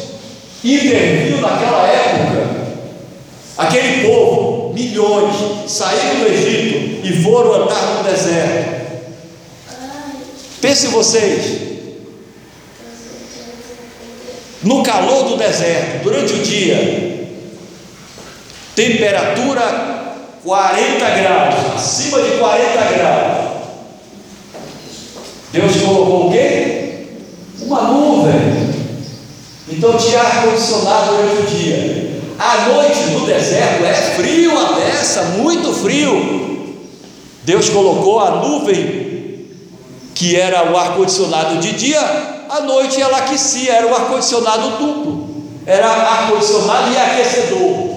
interviu 0.63 1.41
naquela 1.41 1.87
época? 1.87 2.51
Aquele 3.57 4.07
povo, 4.07 4.75
milhões, 4.75 5.35
saíram 5.69 6.21
do 6.21 6.27
Egito 6.27 7.07
e 7.07 7.23
foram 7.23 7.63
andar 7.63 7.97
no 7.97 8.11
deserto. 8.11 8.83
Pense 10.61 10.89
vocês, 10.89 11.72
no 14.63 14.83
calor 14.83 15.25
do 15.25 15.37
deserto, 15.37 16.05
durante 16.05 16.33
o 16.35 16.39
dia, 16.43 17.29
temperatura 18.75 20.03
40 20.45 21.11
graus, 21.11 21.55
acima 21.77 22.23
de 22.23 22.31
40 22.39 22.83
graus. 22.95 23.53
Deus 25.53 25.77
colocou 25.77 26.29
o 26.29 26.33
quê? 26.33 27.07
Uma 27.61 27.83
nuvem. 27.83 28.73
Então 29.69 29.97
tinha 29.97 30.21
ar-condicionado 30.21 31.17
durante 31.17 31.43
o 31.43 31.57
dia. 31.57 32.13
À 32.39 32.69
noite 32.69 32.99
no 33.11 33.27
deserto 33.27 33.85
é 33.85 33.95
frio 33.95 34.59
a 34.59 34.73
dessa, 34.73 35.23
muito 35.37 35.73
frio. 35.75 36.43
Deus 37.45 37.69
colocou 37.69 38.21
a 38.21 38.31
nuvem, 38.37 39.47
que 40.15 40.37
era 40.37 40.73
o 40.73 40.77
ar-condicionado 40.77 41.59
de 41.59 41.73
dia, 41.73 42.01
à 42.53 42.61
noite 42.61 43.01
ela 43.01 43.17
aquecia, 43.17 43.73
era 43.73 43.87
o 43.87 43.95
ar-condicionado 43.95 44.71
duplo. 44.73 45.29
Era 45.65 45.89
ar-condicionado 45.89 46.93
e 46.93 46.99
aquecedor. 46.99 47.93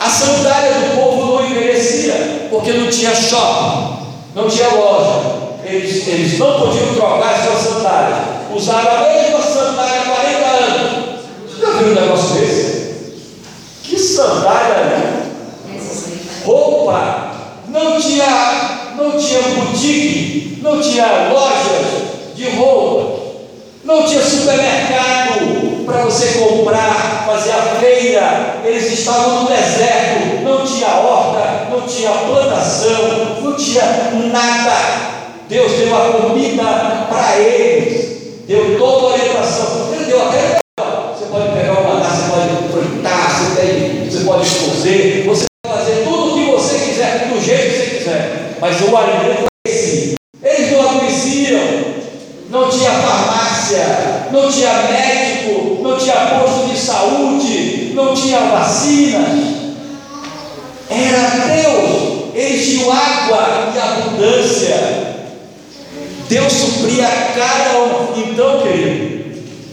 A 0.00 0.10
sandália 0.10 0.72
do 0.72 0.96
povo 0.96 1.26
não 1.26 1.46
envelhecia, 1.46 2.48
porque 2.50 2.72
não 2.72 2.90
tinha 2.90 3.14
shopping, 3.14 3.98
não 4.34 4.48
tinha 4.48 4.68
loja. 4.68 5.42
Eles, 5.64 6.08
eles 6.08 6.38
não 6.40 6.58
podiam 6.58 6.94
trocar 6.94 7.34
as 7.34 7.44
suas 7.44 7.60
sandálias. 7.60 8.18
Usaram 8.52 8.96
a 8.96 9.12
mesma 9.12 9.40
sandália 9.40 10.00
há 10.00 10.04
40 10.04 10.46
anos. 10.46 11.20
Você 11.46 11.60
já 11.60 11.72
viu 11.74 11.86
um 11.86 11.94
negócio 11.94 12.34
desse? 12.34 12.94
Que 13.84 13.96
sandália, 13.96 14.84
né? 14.86 15.32
Roupa. 16.44 17.30
Não 17.68 18.00
tinha, 18.00 18.92
não 18.96 19.16
tinha 19.16 19.40
boutique, 19.40 20.58
não 20.60 20.80
tinha 20.80 21.30
lojas 21.32 21.91
de 22.42 22.56
roupa, 22.56 23.22
não 23.84 24.04
tinha 24.04 24.20
supermercado 24.20 25.84
para 25.84 26.02
você 26.02 26.38
comprar, 26.38 27.24
fazer 27.26 27.52
a 27.52 27.76
feira. 27.80 28.56
Eles 28.64 28.92
estavam 28.92 29.42
no 29.42 29.48
deserto, 29.48 30.42
não 30.42 30.66
tinha 30.66 30.88
horta, 30.88 31.68
não 31.70 31.80
tinha 31.82 32.10
plantação, 32.10 33.38
não 33.42 33.56
tinha 33.56 33.82
nada. 34.32 35.12
Deus 35.48 35.72
deu 35.72 35.96
a 35.96 36.12
comida 36.12 37.06
para 37.08 37.38
eles, 37.38 38.42
deu 38.46 38.78
toda 38.78 39.06
a 39.06 39.10
orientação. 39.10 39.92
Ele 39.92 40.04
deu 40.04 40.22
até 40.28 40.62
você 40.78 41.26
pode 41.30 41.48
pegar 41.52 41.72
uma 41.72 41.94
maná, 41.94 42.08
você 42.08 42.30
pode 42.30 42.72
plantar, 42.72 43.54
você, 43.54 44.08
você 44.10 44.24
pode 44.24 44.46
escozer, 44.46 45.24
você 45.24 45.44
pode 45.62 45.78
fazer 45.78 46.04
tudo 46.04 46.32
o 46.32 46.34
que 46.34 46.50
você 46.50 46.78
quiser, 46.78 47.28
do 47.28 47.40
jeito 47.40 47.62
que 47.62 47.78
você 47.78 47.96
quiser. 47.98 48.56
Mas 48.60 48.80
o 48.80 48.96
alimento 48.96 49.44
é 49.66 49.70
esse. 49.70 50.14
Eles 50.42 50.72
não 50.72 50.88
adoeciam, 50.88 51.60
não 52.52 52.68
tinha 52.68 52.90
farmácia, 52.90 54.28
não 54.30 54.50
tinha 54.50 54.82
médico, 54.82 55.82
não 55.82 55.96
tinha 55.96 56.38
posto 56.38 56.68
de 56.68 56.78
saúde, 56.78 57.92
não 57.94 58.14
tinha 58.14 58.40
vacina. 58.40 59.26
Era 60.90 61.54
Deus, 61.54 62.34
tinham 62.82 62.92
água 62.92 63.72
e 63.74 63.78
abundância. 63.78 65.12
Deus 66.28 66.52
supria 66.52 67.06
cada 67.34 67.78
um. 67.78 68.20
Então, 68.20 68.62
querido, 68.62 69.12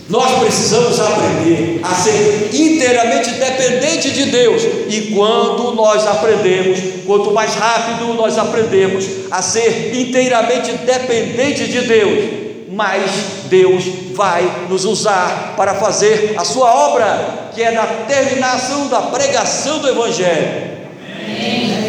nós 0.10 0.40
precisamos 0.40 1.00
aprender 1.00 1.80
a 1.84 1.94
ser 1.94 2.50
inteiramente 2.54 3.32
dependente 3.32 4.12
de 4.12 4.26
Deus. 4.26 4.64
E 4.88 5.14
quando 5.16 5.74
nós 5.74 6.06
aprendemos, 6.06 6.80
quanto 7.06 7.32
mais 7.32 7.54
rápido 7.56 8.14
nós 8.14 8.38
aprendemos 8.38 9.06
a 9.32 9.42
ser 9.42 9.96
inteiramente 9.96 10.72
dependente 10.72 11.68
de 11.68 11.82
Deus, 11.82 12.40
mais 12.72 13.12
Deus 13.50 13.84
vai 14.14 14.68
nos 14.70 14.86
usar 14.86 15.54
para 15.56 15.76
fazer 15.76 16.36
a 16.38 16.44
sua 16.44 16.74
obra, 16.90 17.50
que 17.54 17.64
é 17.64 17.72
na 17.72 17.86
terminação 17.86 18.88
da 18.88 19.02
pregação 19.04 19.80
do 19.80 19.90
Evangelho. 19.90 20.69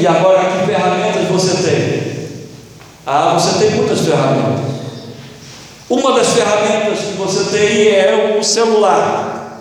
E 0.01 0.07
agora, 0.07 0.39
que 0.39 0.67
ferramentas 0.67 1.29
você 1.29 1.63
tem? 1.63 2.31
Ah, 3.07 3.35
você 3.35 3.59
tem 3.59 3.77
muitas 3.77 4.01
ferramentas. 4.01 4.65
Uma 5.91 6.15
das 6.15 6.29
ferramentas 6.29 7.01
que 7.01 7.13
você 7.19 7.51
tem 7.51 7.89
é 7.89 8.39
o 8.39 8.43
celular, 8.43 9.61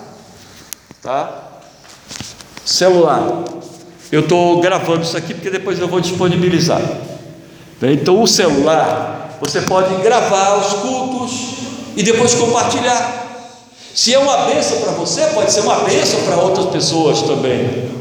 tá? 1.02 1.48
Celular. 2.64 3.44
Eu 4.10 4.20
estou 4.20 4.60
gravando 4.62 5.02
isso 5.02 5.16
aqui 5.16 5.34
porque 5.34 5.50
depois 5.50 5.78
eu 5.78 5.88
vou 5.88 6.00
disponibilizar. 6.00 6.80
Então, 7.82 8.22
o 8.22 8.26
celular, 8.26 9.36
você 9.42 9.60
pode 9.60 9.94
gravar 10.02 10.56
os 10.56 10.72
cultos 10.74 11.32
e 11.96 12.02
depois 12.02 12.34
compartilhar. 12.34 13.26
Se 13.94 14.14
é 14.14 14.18
uma 14.18 14.46
bênção 14.46 14.80
para 14.80 14.92
você, 14.92 15.22
pode 15.34 15.52
ser 15.52 15.60
uma 15.60 15.80
bênção 15.80 16.22
para 16.22 16.36
outras 16.36 16.66
pessoas 16.66 17.20
também. 17.22 17.99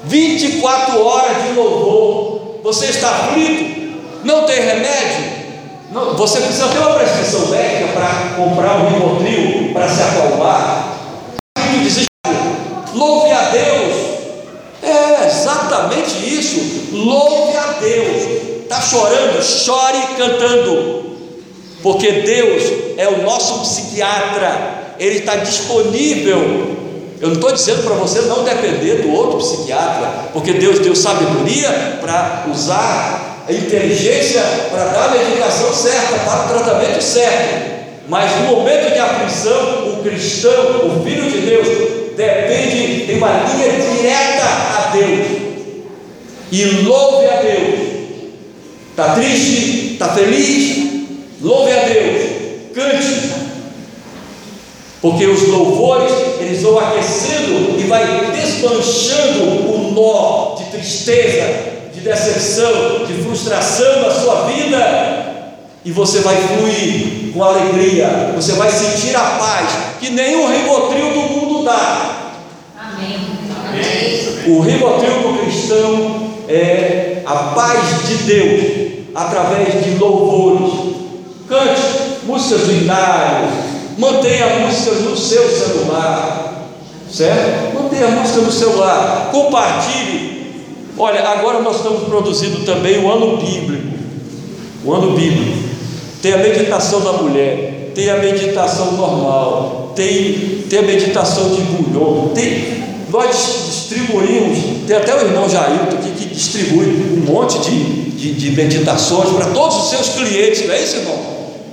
24 0.05 1.05
horas 1.05 1.43
de 1.43 1.51
louvor. 1.51 2.61
Você 2.63 2.85
está 2.85 3.09
aflito? 3.09 3.99
Não 4.23 4.45
tem 4.45 4.55
remédio? 4.55 5.33
Não, 5.91 6.13
você 6.15 6.39
precisa 6.39 6.69
ter 6.69 6.77
uma 6.77 6.93
prescrição 6.93 7.47
médica 7.47 7.91
para 7.91 8.35
comprar 8.37 8.77
um 8.77 8.87
Rivotril 8.87 9.73
para 9.73 9.89
se 9.89 10.01
acalmar. 10.01 10.95
Louve 12.93 13.31
a 13.31 13.49
Deus. 13.49 13.95
É 14.81 15.27
exatamente 15.27 16.33
isso. 16.33 16.95
Louve 16.95 17.57
a 17.57 17.79
Deus. 17.81 18.63
Está 18.63 18.79
chorando? 18.79 19.43
Chore 19.43 19.99
cantando. 20.15 21.17
Porque 21.83 22.09
Deus 22.21 22.63
é 22.97 23.09
o 23.09 23.23
nosso 23.23 23.59
psiquiatra. 23.59 24.95
Ele 24.97 25.17
está 25.17 25.35
disponível. 25.35 26.80
Eu 27.21 27.27
não 27.27 27.35
estou 27.35 27.51
dizendo 27.51 27.83
para 27.83 27.93
você 27.95 28.21
não 28.21 28.43
depender 28.43 29.03
do 29.03 29.11
outro 29.11 29.37
psiquiatra, 29.37 30.29
porque 30.33 30.53
Deus 30.53 30.79
deu 30.79 30.95
sabedoria 30.95 31.99
para 32.01 32.47
usar 32.51 33.45
a 33.47 33.53
inteligência 33.53 34.41
para 34.71 34.85
dar 34.85 35.09
a 35.09 35.11
medicação 35.11 35.71
certa, 35.71 36.17
para 36.25 36.45
o 36.45 36.49
tratamento 36.49 36.99
certo. 36.99 37.71
Mas 38.07 38.31
no 38.41 38.55
momento 38.55 38.91
de 38.91 38.97
aflição, 38.97 39.93
o 39.93 40.03
cristão, 40.03 40.87
o 40.87 41.03
filho 41.03 41.29
de 41.29 41.41
Deus, 41.41 41.67
depende, 42.17 43.05
tem 43.05 43.17
uma 43.17 43.43
linha 43.43 43.69
direta 43.69 44.43
a 44.43 44.91
Deus. 44.91 45.27
E 46.51 46.65
louve 46.83 47.27
a 47.27 47.41
Deus. 47.41 47.79
Está 48.89 49.13
triste? 49.13 49.93
Está 49.93 50.09
feliz? 50.09 51.05
Louve 51.39 51.71
a 51.71 51.83
Deus. 51.85 52.21
Cante. 52.73 53.50
Porque 55.01 55.25
os 55.25 55.47
louvores, 55.47 56.11
eles 56.39 56.61
vão 56.61 56.77
aquecendo 56.77 57.79
e 57.79 57.83
vai 57.87 58.31
desmanchando 58.31 59.43
o 59.43 59.91
nó 59.95 60.55
de 60.55 60.65
tristeza, 60.65 61.71
de 61.91 62.01
decepção, 62.01 63.05
de 63.07 63.13
frustração 63.23 64.03
na 64.03 64.11
sua 64.11 64.43
vida, 64.43 65.31
e 65.83 65.91
você 65.91 66.19
vai 66.19 66.35
fluir 66.35 67.33
com 67.33 67.43
alegria, 67.43 68.33
você 68.35 68.53
vai 68.53 68.69
sentir 68.69 69.15
a 69.15 69.21
paz 69.21 69.69
que 69.99 70.11
nenhum 70.11 70.47
ribotril 70.47 71.11
do 71.13 71.21
mundo 71.21 71.63
dá. 71.63 72.33
Amém. 72.77 73.19
O 74.45 74.59
ribotril 74.59 75.21
do 75.21 75.39
cristão 75.39 76.29
é 76.47 77.23
a 77.25 77.35
paz 77.55 78.07
de 78.07 78.15
Deus 78.23 78.91
através 79.15 79.83
de 79.83 79.97
louvores. 79.97 80.91
Cante 81.47 81.81
músicas 82.23 82.67
hinário, 82.69 83.49
mantenha 83.97 84.59
músicas 84.59 85.01
no 85.01 85.17
seu 85.17 85.47
celular, 85.49 86.69
certo? 87.11 87.75
Mantenha 87.75 88.07
a 88.07 88.11
música 88.11 88.41
no 88.41 88.51
celular, 88.51 89.29
compartilhe 89.31 90.31
Olha, 90.97 91.21
agora 91.21 91.61
nós 91.61 91.77
estamos 91.77 92.03
produzindo 92.03 92.63
também 92.63 93.03
o 93.03 93.11
ano 93.11 93.37
bíblico. 93.37 93.87
O 94.85 94.93
ano 94.93 95.15
bíblico. 95.15 95.57
Tem 96.21 96.33
a 96.33 96.37
meditação 96.37 97.01
da 97.01 97.13
mulher, 97.13 97.91
tem 97.95 98.09
a 98.09 98.17
meditação 98.17 98.91
normal, 98.91 99.93
tem, 99.95 100.63
tem 100.69 100.77
a 100.77 100.83
meditação 100.83 101.49
de 101.49 101.61
bulhão, 101.61 102.29
tem, 102.35 102.83
nós 103.09 103.29
distribuímos, 103.65 104.59
tem 104.85 104.95
até 104.95 105.15
o 105.15 105.25
irmão 105.25 105.49
Jailton 105.49 105.97
aqui 105.97 106.11
que 106.11 106.25
distribui 106.27 106.85
um 106.85 107.31
monte 107.31 107.57
de, 107.59 108.11
de, 108.11 108.33
de 108.33 108.51
meditações 108.51 109.31
para 109.31 109.47
todos 109.47 109.77
os 109.77 109.89
seus 109.89 110.09
clientes, 110.09 110.67
não 110.67 110.75
é 110.75 110.83
isso, 110.83 110.97
irmão? 110.97 111.19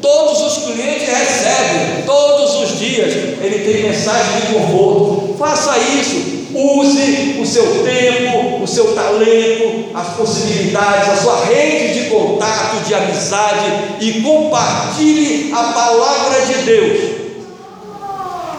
Todos 0.01 0.41
os 0.41 0.65
clientes 0.65 1.09
recebem, 1.09 2.03
todos 2.07 2.55
os 2.63 2.79
dias, 2.79 3.13
ele 3.43 3.65
tem 3.65 3.83
mensagem 3.83 4.41
de 4.41 4.53
conforto. 4.53 5.35
Faça 5.39 5.77
isso, 5.79 6.39
Use 6.55 7.37
o 7.41 7.47
seu 7.47 7.85
tempo, 7.85 8.63
o 8.63 8.67
seu 8.67 8.95
talento, 8.95 9.91
as 9.95 10.17
possibilidades, 10.17 11.09
a 11.11 11.17
sua 11.17 11.45
rede 11.45 12.03
de 12.03 12.11
contato, 12.11 12.85
de 12.87 12.95
amizade 12.95 13.67
e 14.01 14.23
compartilhe 14.23 15.53
a 15.53 15.63
palavra 15.65 16.41
de 16.47 16.55
Deus. 16.65 17.19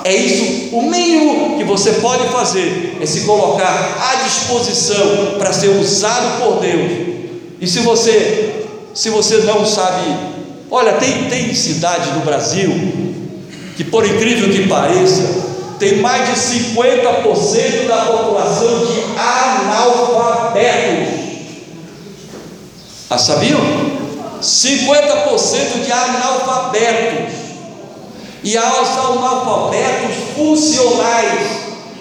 É 0.03 0.15
isso, 0.15 0.75
o 0.75 0.83
mínimo 0.83 1.57
que 1.57 1.63
você 1.63 1.93
pode 1.93 2.29
fazer 2.29 2.97
é 3.01 3.05
se 3.05 3.21
colocar 3.21 3.97
à 3.99 4.23
disposição 4.23 5.35
para 5.39 5.51
ser 5.51 5.69
usado 5.69 6.43
por 6.43 6.61
Deus. 6.61 6.91
E 7.59 7.67
se 7.67 7.79
você, 7.79 8.65
se 8.93 9.09
você 9.09 9.37
não 9.39 9.65
sabe, 9.65 10.15
olha, 10.69 10.93
tem, 10.93 11.25
tem 11.29 11.53
cidade 11.53 12.11
no 12.11 12.21
Brasil 12.21 13.09
que 13.79 13.85
por 13.85 14.05
incrível 14.05 14.49
que 14.49 14.67
pareça, 14.67 15.23
tem 15.79 16.01
mais 16.01 16.27
de 16.27 16.35
50% 16.35 17.87
da 17.87 18.07
população 18.07 18.85
de 18.85 19.01
analfabetos. 19.17 20.67
Ah, 23.09 23.17
sabiam? 23.17 23.61
50% 24.41 25.85
de 25.85 25.91
analfabetos. 25.93 27.33
E 28.43 28.57
aos 28.57 28.89
analfabetos 28.89 30.15
funcionais, 30.35 31.39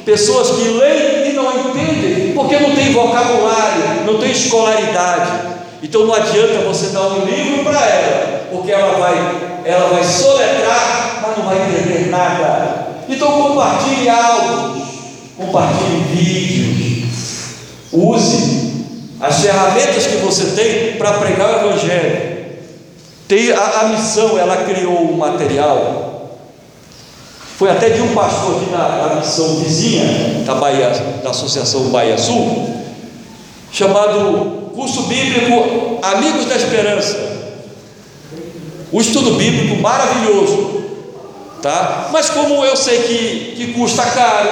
pessoas 0.05 0.51
que 0.51 0.69
leem 0.71 1.31
e 1.31 1.33
não 1.35 1.71
entendem, 1.71 2.33
porque 2.35 2.59
não 2.59 2.75
tem 2.75 2.93
vocabulário, 2.93 4.05
não 4.05 4.19
tem 4.19 4.33
escolaridade. 4.33 5.31
Então 5.81 6.05
não 6.07 6.15
adianta 6.15 6.67
você 6.67 6.89
dar 6.89 7.07
um 7.07 7.25
livro 7.25 7.63
para 7.63 7.87
ela, 7.87 8.38
porque 8.51 8.73
ela 8.73 8.99
vai, 8.99 9.61
ela 9.65 9.89
vai 9.89 10.05
soletrar, 10.05 11.21
mas 11.23 11.39
não 11.39 11.45
vai 11.45 11.57
entender 11.57 12.09
nada. 12.11 12.89
Então 13.09 13.43
compartilhe 13.43 14.09
áudios, 14.09 14.89
compartilhe 15.37 16.05
vídeos, 16.13 17.09
use 17.93 18.59
as 19.21 19.41
ferramentas 19.41 20.07
que 20.07 20.17
você 20.17 20.45
tem 20.55 20.97
para 20.97 21.13
pregar 21.15 21.65
o 21.65 21.69
Evangelho. 21.69 22.29
Tem 23.27 23.53
a, 23.53 23.81
a, 23.81 23.89
missão, 23.89 24.39
ela 24.39 24.65
criou 24.65 25.13
um 25.13 25.17
material. 25.17 26.39
Foi 27.59 27.71
até 27.71 27.91
de 27.91 28.01
um 28.01 28.15
pastor 28.15 28.57
aqui 28.57 28.71
na, 28.71 28.89
na 28.89 29.15
missão 29.17 29.57
vizinha 29.57 30.45
da, 30.47 30.55
Bahia, 30.55 30.91
da 31.23 31.31
Associação 31.31 31.89
Bahia 31.91 32.17
Sul, 32.17 32.75
chamado 33.73 34.71
Curso 34.75 35.03
Bíblico 35.03 35.99
Amigos 36.01 36.47
da 36.47 36.57
Esperança. 36.57 37.28
O 38.91 39.01
estudo 39.01 39.33
bíblico 39.35 39.81
maravilhoso 39.81 40.79
tá? 41.63 42.09
Mas 42.13 42.31
como 42.31 42.65
eu 42.65 42.77
sei 42.77 43.03
que, 43.03 43.55
que 43.57 43.73
custa 43.73 44.03
caro, 44.03 44.49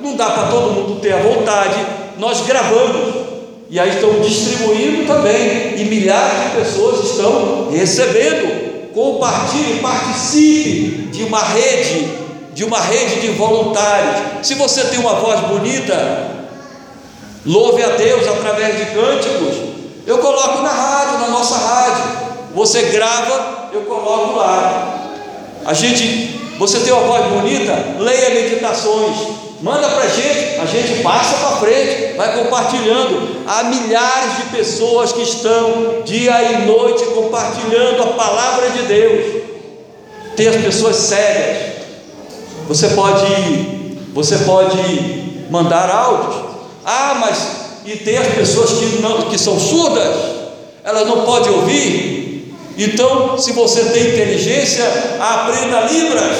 não 0.00 0.16
dá 0.16 0.30
para 0.30 0.48
todo 0.48 0.72
mundo 0.72 1.00
ter 1.00 1.12
a 1.12 1.18
vontade, 1.18 1.76
nós 2.18 2.42
gravamos 2.42 3.20
e 3.68 3.78
aí 3.78 3.90
estamos 3.90 4.26
distribuindo 4.26 5.06
também 5.06 5.74
e 5.76 5.84
milhares 5.84 6.50
de 6.50 6.56
pessoas 6.56 7.10
estão 7.10 7.70
recebendo. 7.70 8.70
Compartilhe, 8.92 9.78
participe 9.80 11.08
de 11.12 11.22
uma 11.22 11.42
rede, 11.42 12.08
de 12.52 12.64
uma 12.64 12.80
rede 12.80 13.20
de 13.20 13.28
voluntários. 13.28 14.46
Se 14.46 14.54
você 14.54 14.82
tem 14.84 14.98
uma 14.98 15.14
voz 15.14 15.40
bonita, 15.42 16.28
louve 17.46 17.84
a 17.84 17.90
Deus 17.90 18.26
através 18.26 18.76
de 18.78 18.86
cânticos. 18.86 19.70
Eu 20.06 20.18
coloco 20.18 20.62
na 20.62 20.72
rádio, 20.72 21.20
na 21.20 21.28
nossa 21.28 21.56
rádio. 21.56 22.30
Você 22.52 22.82
grava, 22.82 23.59
eu 23.72 23.82
coloco 23.82 24.36
lá. 24.36 25.10
A 25.64 25.72
gente 25.74 26.40
você 26.60 26.78
tem 26.80 26.92
uma 26.92 27.04
voz 27.04 27.24
bonita? 27.32 27.72
Leia 27.98 28.34
meditações. 28.34 29.16
Manda 29.62 29.88
para 29.88 30.06
gente, 30.08 30.60
a 30.60 30.66
gente 30.66 31.02
passa 31.02 31.34
para 31.36 31.56
frente, 31.56 32.18
vai 32.18 32.38
compartilhando. 32.38 33.46
Há 33.46 33.64
milhares 33.64 34.36
de 34.36 34.42
pessoas 34.54 35.10
que 35.10 35.22
estão 35.22 36.02
dia 36.04 36.52
e 36.52 36.66
noite 36.66 37.02
compartilhando 37.14 38.02
a 38.02 38.06
palavra 38.08 38.68
de 38.68 38.82
Deus. 38.82 39.42
Tem 40.36 40.48
as 40.48 40.56
pessoas 40.56 40.96
cegas. 40.96 41.76
Você 42.68 42.88
pode, 42.88 43.96
você 44.12 44.36
pode 44.40 45.46
mandar 45.50 45.88
áudios. 45.88 46.44
Ah, 46.84 47.16
mas 47.18 47.38
e 47.86 47.96
tem 47.96 48.18
as 48.18 48.34
pessoas 48.34 48.72
que 48.72 49.00
não 49.00 49.22
que 49.30 49.38
são 49.38 49.58
surdas, 49.58 50.14
elas 50.84 51.06
não 51.06 51.22
podem 51.22 51.52
ouvir. 51.52 52.29
Então, 52.82 53.36
se 53.36 53.52
você 53.52 53.84
tem 53.90 54.08
inteligência, 54.08 54.82
aprenda 55.20 55.80
Libras. 55.82 56.36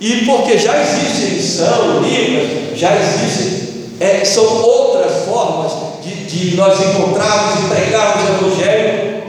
E 0.00 0.24
porque 0.26 0.58
já 0.58 0.74
existe 0.82 1.34
edição, 1.34 2.00
Libras, 2.00 2.76
já 2.76 2.90
existem, 2.96 3.86
é, 4.00 4.24
são 4.24 4.44
outras 4.44 5.24
formas 5.24 5.70
de, 6.02 6.24
de 6.24 6.56
nós 6.56 6.80
encontrarmos 6.80 7.64
e 7.64 7.68
pregarmos 7.68 8.28
o 8.28 8.44
Evangelho 8.44 9.22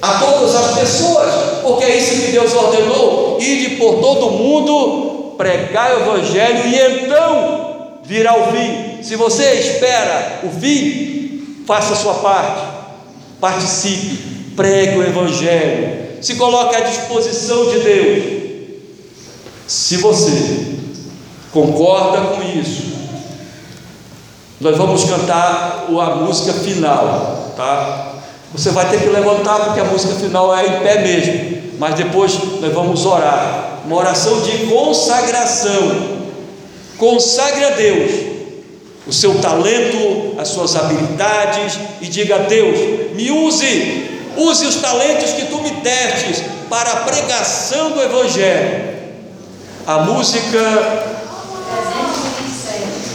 a 0.00 0.18
todas 0.18 0.54
as 0.54 0.78
pessoas, 0.78 1.60
porque 1.62 1.84
é 1.84 1.98
isso 1.98 2.22
que 2.22 2.32
Deus 2.32 2.54
ordenou: 2.54 3.36
ide 3.38 3.76
por 3.76 3.96
todo 3.96 4.30
mundo, 4.30 5.34
pregar 5.36 5.94
o 5.94 6.00
Evangelho 6.00 6.66
e 6.66 7.04
então 7.04 7.98
virá 8.02 8.34
o 8.34 8.50
fim. 8.50 9.02
Se 9.02 9.14
você 9.14 9.52
espera 9.52 10.40
o 10.44 10.48
fim, 10.48 11.62
faça 11.66 11.92
a 11.92 11.96
sua 11.96 12.14
parte, 12.14 12.62
participe, 13.38 14.33
pregue 14.56 14.98
o 14.98 15.02
Evangelho, 15.02 16.22
se 16.22 16.36
coloque 16.36 16.76
à 16.76 16.80
disposição 16.80 17.70
de 17.70 17.78
Deus. 17.80 18.24
Se 19.66 19.96
você 19.98 20.74
concorda 21.52 22.34
com 22.34 22.42
isso, 22.58 22.94
nós 24.60 24.76
vamos 24.76 25.04
cantar 25.04 25.86
a 25.88 26.16
música 26.16 26.52
final, 26.52 27.52
tá? 27.56 28.14
Você 28.52 28.70
vai 28.70 28.88
ter 28.88 29.00
que 29.00 29.08
levantar 29.08 29.64
porque 29.64 29.80
a 29.80 29.84
música 29.84 30.14
final 30.14 30.56
é 30.56 30.66
em 30.66 30.80
pé 30.80 31.02
mesmo, 31.02 31.74
mas 31.78 31.94
depois 31.94 32.38
nós 32.60 32.72
vamos 32.72 33.04
orar, 33.04 33.80
uma 33.84 33.96
oração 33.96 34.40
de 34.42 34.66
consagração. 34.66 36.14
Consagre 36.96 37.64
a 37.64 37.70
Deus 37.70 38.10
o 39.06 39.12
seu 39.12 39.38
talento, 39.40 40.38
as 40.38 40.48
suas 40.48 40.76
habilidades 40.76 41.78
e 42.00 42.06
diga 42.06 42.36
a 42.36 42.38
Deus: 42.38 43.14
me 43.14 43.30
use, 43.30 44.13
use 44.36 44.66
os 44.66 44.76
talentos 44.76 45.32
que 45.32 45.46
tu 45.46 45.60
me 45.60 45.70
destes 45.82 46.42
para 46.68 46.92
a 46.92 46.96
pregação 46.96 47.90
do 47.90 48.02
Evangelho. 48.02 48.94
A 49.86 49.98
música 49.98 51.14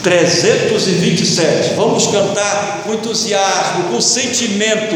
327. 0.03 1.73
Vamos 1.75 2.07
cantar 2.07 2.83
com 2.83 2.93
entusiasmo, 2.93 3.85
com 3.91 3.99
sentimento. 3.99 4.95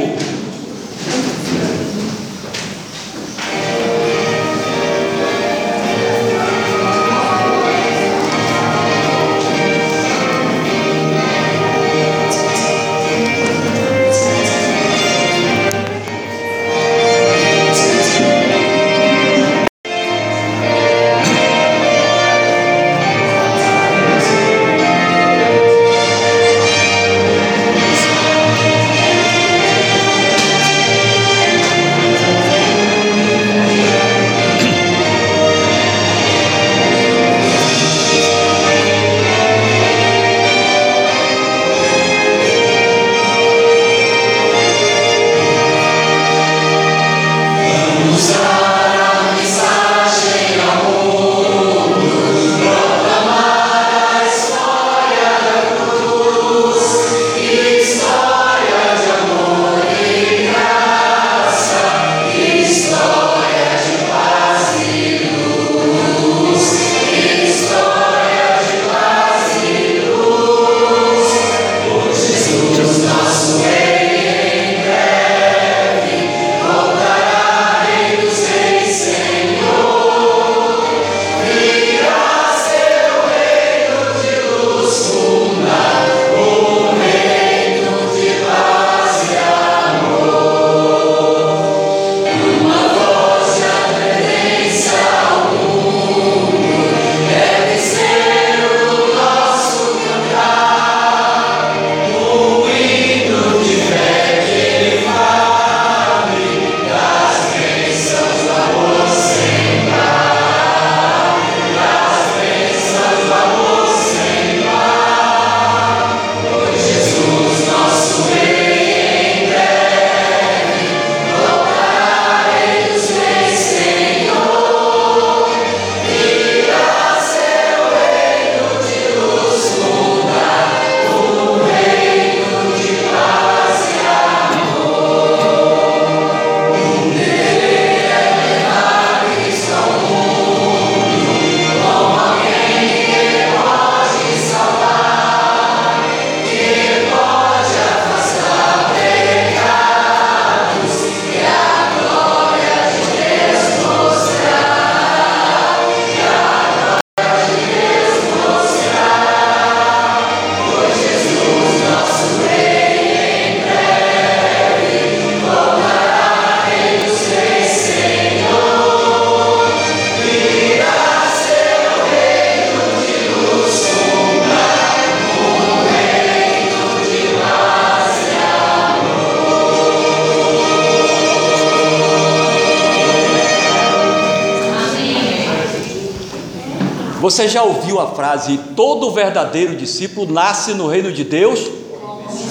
Você 187.44 187.50
já 187.50 187.64
ouviu 187.64 188.00
a 188.00 188.08
frase: 188.12 188.58
todo 188.74 189.12
verdadeiro 189.12 189.76
discípulo 189.76 190.32
nasce 190.32 190.74
no 190.74 190.88
reino 190.88 191.12
de 191.12 191.26
Deus 191.26 191.60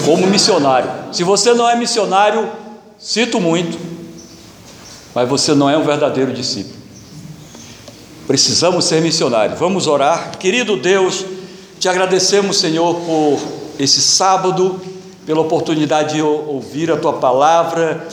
como 0.05 0.27
missionário? 0.27 0.91
Se 1.11 1.25
você 1.25 1.55
não 1.55 1.67
é 1.67 1.75
missionário, 1.75 2.47
sinto 2.99 3.41
muito, 3.41 3.79
mas 5.15 5.27
você 5.27 5.55
não 5.55 5.71
é 5.71 5.79
um 5.79 5.83
verdadeiro 5.83 6.31
discípulo. 6.35 6.75
Precisamos 8.27 8.85
ser 8.85 9.01
missionários. 9.01 9.59
Vamos 9.59 9.87
orar. 9.87 10.37
Querido 10.39 10.77
Deus, 10.77 11.25
te 11.79 11.89
agradecemos, 11.89 12.59
Senhor, 12.59 12.95
por 12.97 13.41
esse 13.79 14.03
sábado, 14.03 14.79
pela 15.25 15.41
oportunidade 15.41 16.17
de 16.17 16.23
ouvir 16.23 16.93
a 16.93 16.99
tua 16.99 17.15
palavra, 17.15 18.07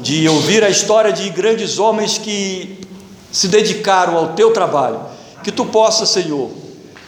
de 0.00 0.28
ouvir 0.28 0.62
a 0.62 0.70
história 0.70 1.12
de 1.12 1.28
grandes 1.30 1.80
homens 1.80 2.18
que 2.18 2.78
se 3.32 3.48
dedicaram 3.48 4.16
ao 4.16 4.28
teu 4.34 4.52
trabalho. 4.52 5.18
Que 5.42 5.50
tu 5.50 5.64
possa, 5.66 6.04
Senhor, 6.04 6.50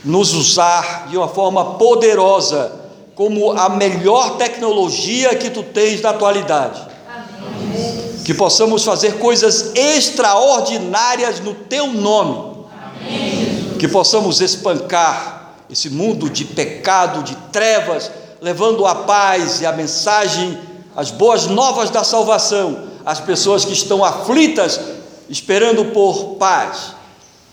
nos 0.04 0.32
usar 0.34 1.08
de 1.08 1.16
uma 1.16 1.28
forma 1.28 1.74
poderosa, 1.74 2.80
como 3.14 3.52
a 3.52 3.68
melhor 3.68 4.36
tecnologia 4.36 5.34
que 5.36 5.50
tu 5.50 5.62
tens 5.62 6.00
na 6.00 6.10
atualidade. 6.10 6.80
Amém. 7.08 8.22
Que 8.24 8.32
possamos 8.32 8.84
fazer 8.84 9.18
coisas 9.18 9.72
extraordinárias 9.74 11.40
no 11.40 11.54
teu 11.54 11.88
nome. 11.88 12.66
Amém. 12.72 13.76
Que 13.78 13.86
possamos 13.86 14.40
espancar 14.40 15.54
esse 15.68 15.90
mundo 15.90 16.28
de 16.28 16.44
pecado, 16.44 17.22
de 17.22 17.36
trevas, 17.52 18.10
levando 18.40 18.86
a 18.86 18.94
paz 18.94 19.60
e 19.60 19.66
a 19.66 19.72
mensagem, 19.72 20.58
as 20.96 21.10
boas 21.10 21.46
novas 21.46 21.90
da 21.90 22.02
salvação 22.02 22.90
às 23.04 23.20
pessoas 23.20 23.64
que 23.64 23.72
estão 23.72 24.04
aflitas, 24.04 24.80
esperando 25.28 25.86
por 25.86 26.36
paz 26.36 27.01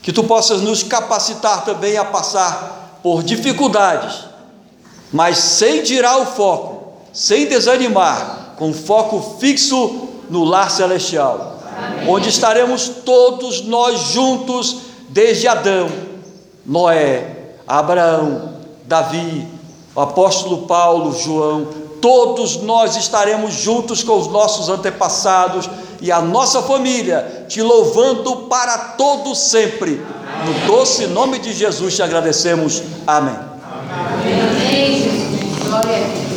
que 0.01 0.13
tu 0.13 0.23
possas 0.23 0.61
nos 0.61 0.83
capacitar 0.83 1.65
também 1.65 1.97
a 1.97 2.05
passar 2.05 2.99
por 3.03 3.23
dificuldades, 3.23 4.25
mas 5.11 5.37
sem 5.37 5.83
tirar 5.83 6.17
o 6.19 6.25
foco, 6.25 6.93
sem 7.13 7.47
desanimar, 7.47 8.55
com 8.57 8.73
foco 8.73 9.37
fixo 9.39 10.09
no 10.29 10.43
lar 10.43 10.69
celestial, 10.69 11.59
Amém. 11.75 12.09
onde 12.09 12.29
estaremos 12.29 12.89
todos 13.05 13.61
nós 13.61 14.11
juntos, 14.11 14.77
desde 15.09 15.47
Adão, 15.47 15.89
Noé, 16.65 17.55
Abraão, 17.67 18.53
Davi, 18.85 19.47
o 19.95 20.01
apóstolo 20.01 20.67
Paulo, 20.67 21.17
João, 21.17 21.67
todos 22.01 22.57
nós 22.57 22.95
estaremos 22.95 23.53
juntos 23.53 24.03
com 24.03 24.17
os 24.17 24.27
nossos 24.27 24.69
antepassados 24.69 25.69
e 26.01 26.11
a 26.11 26.21
nossa 26.21 26.61
família, 26.61 27.45
te 27.47 27.61
louvando 27.61 28.47
para 28.47 28.77
todo 28.97 29.35
sempre. 29.35 30.01
No 30.45 30.67
doce 30.67 31.07
nome 31.07 31.39
de 31.39 31.53
Jesus 31.53 31.95
te 31.95 32.01
agradecemos. 32.01 32.81
Amém. 33.05 33.35
Amém. 34.25 35.07
Amém. 35.71 36.28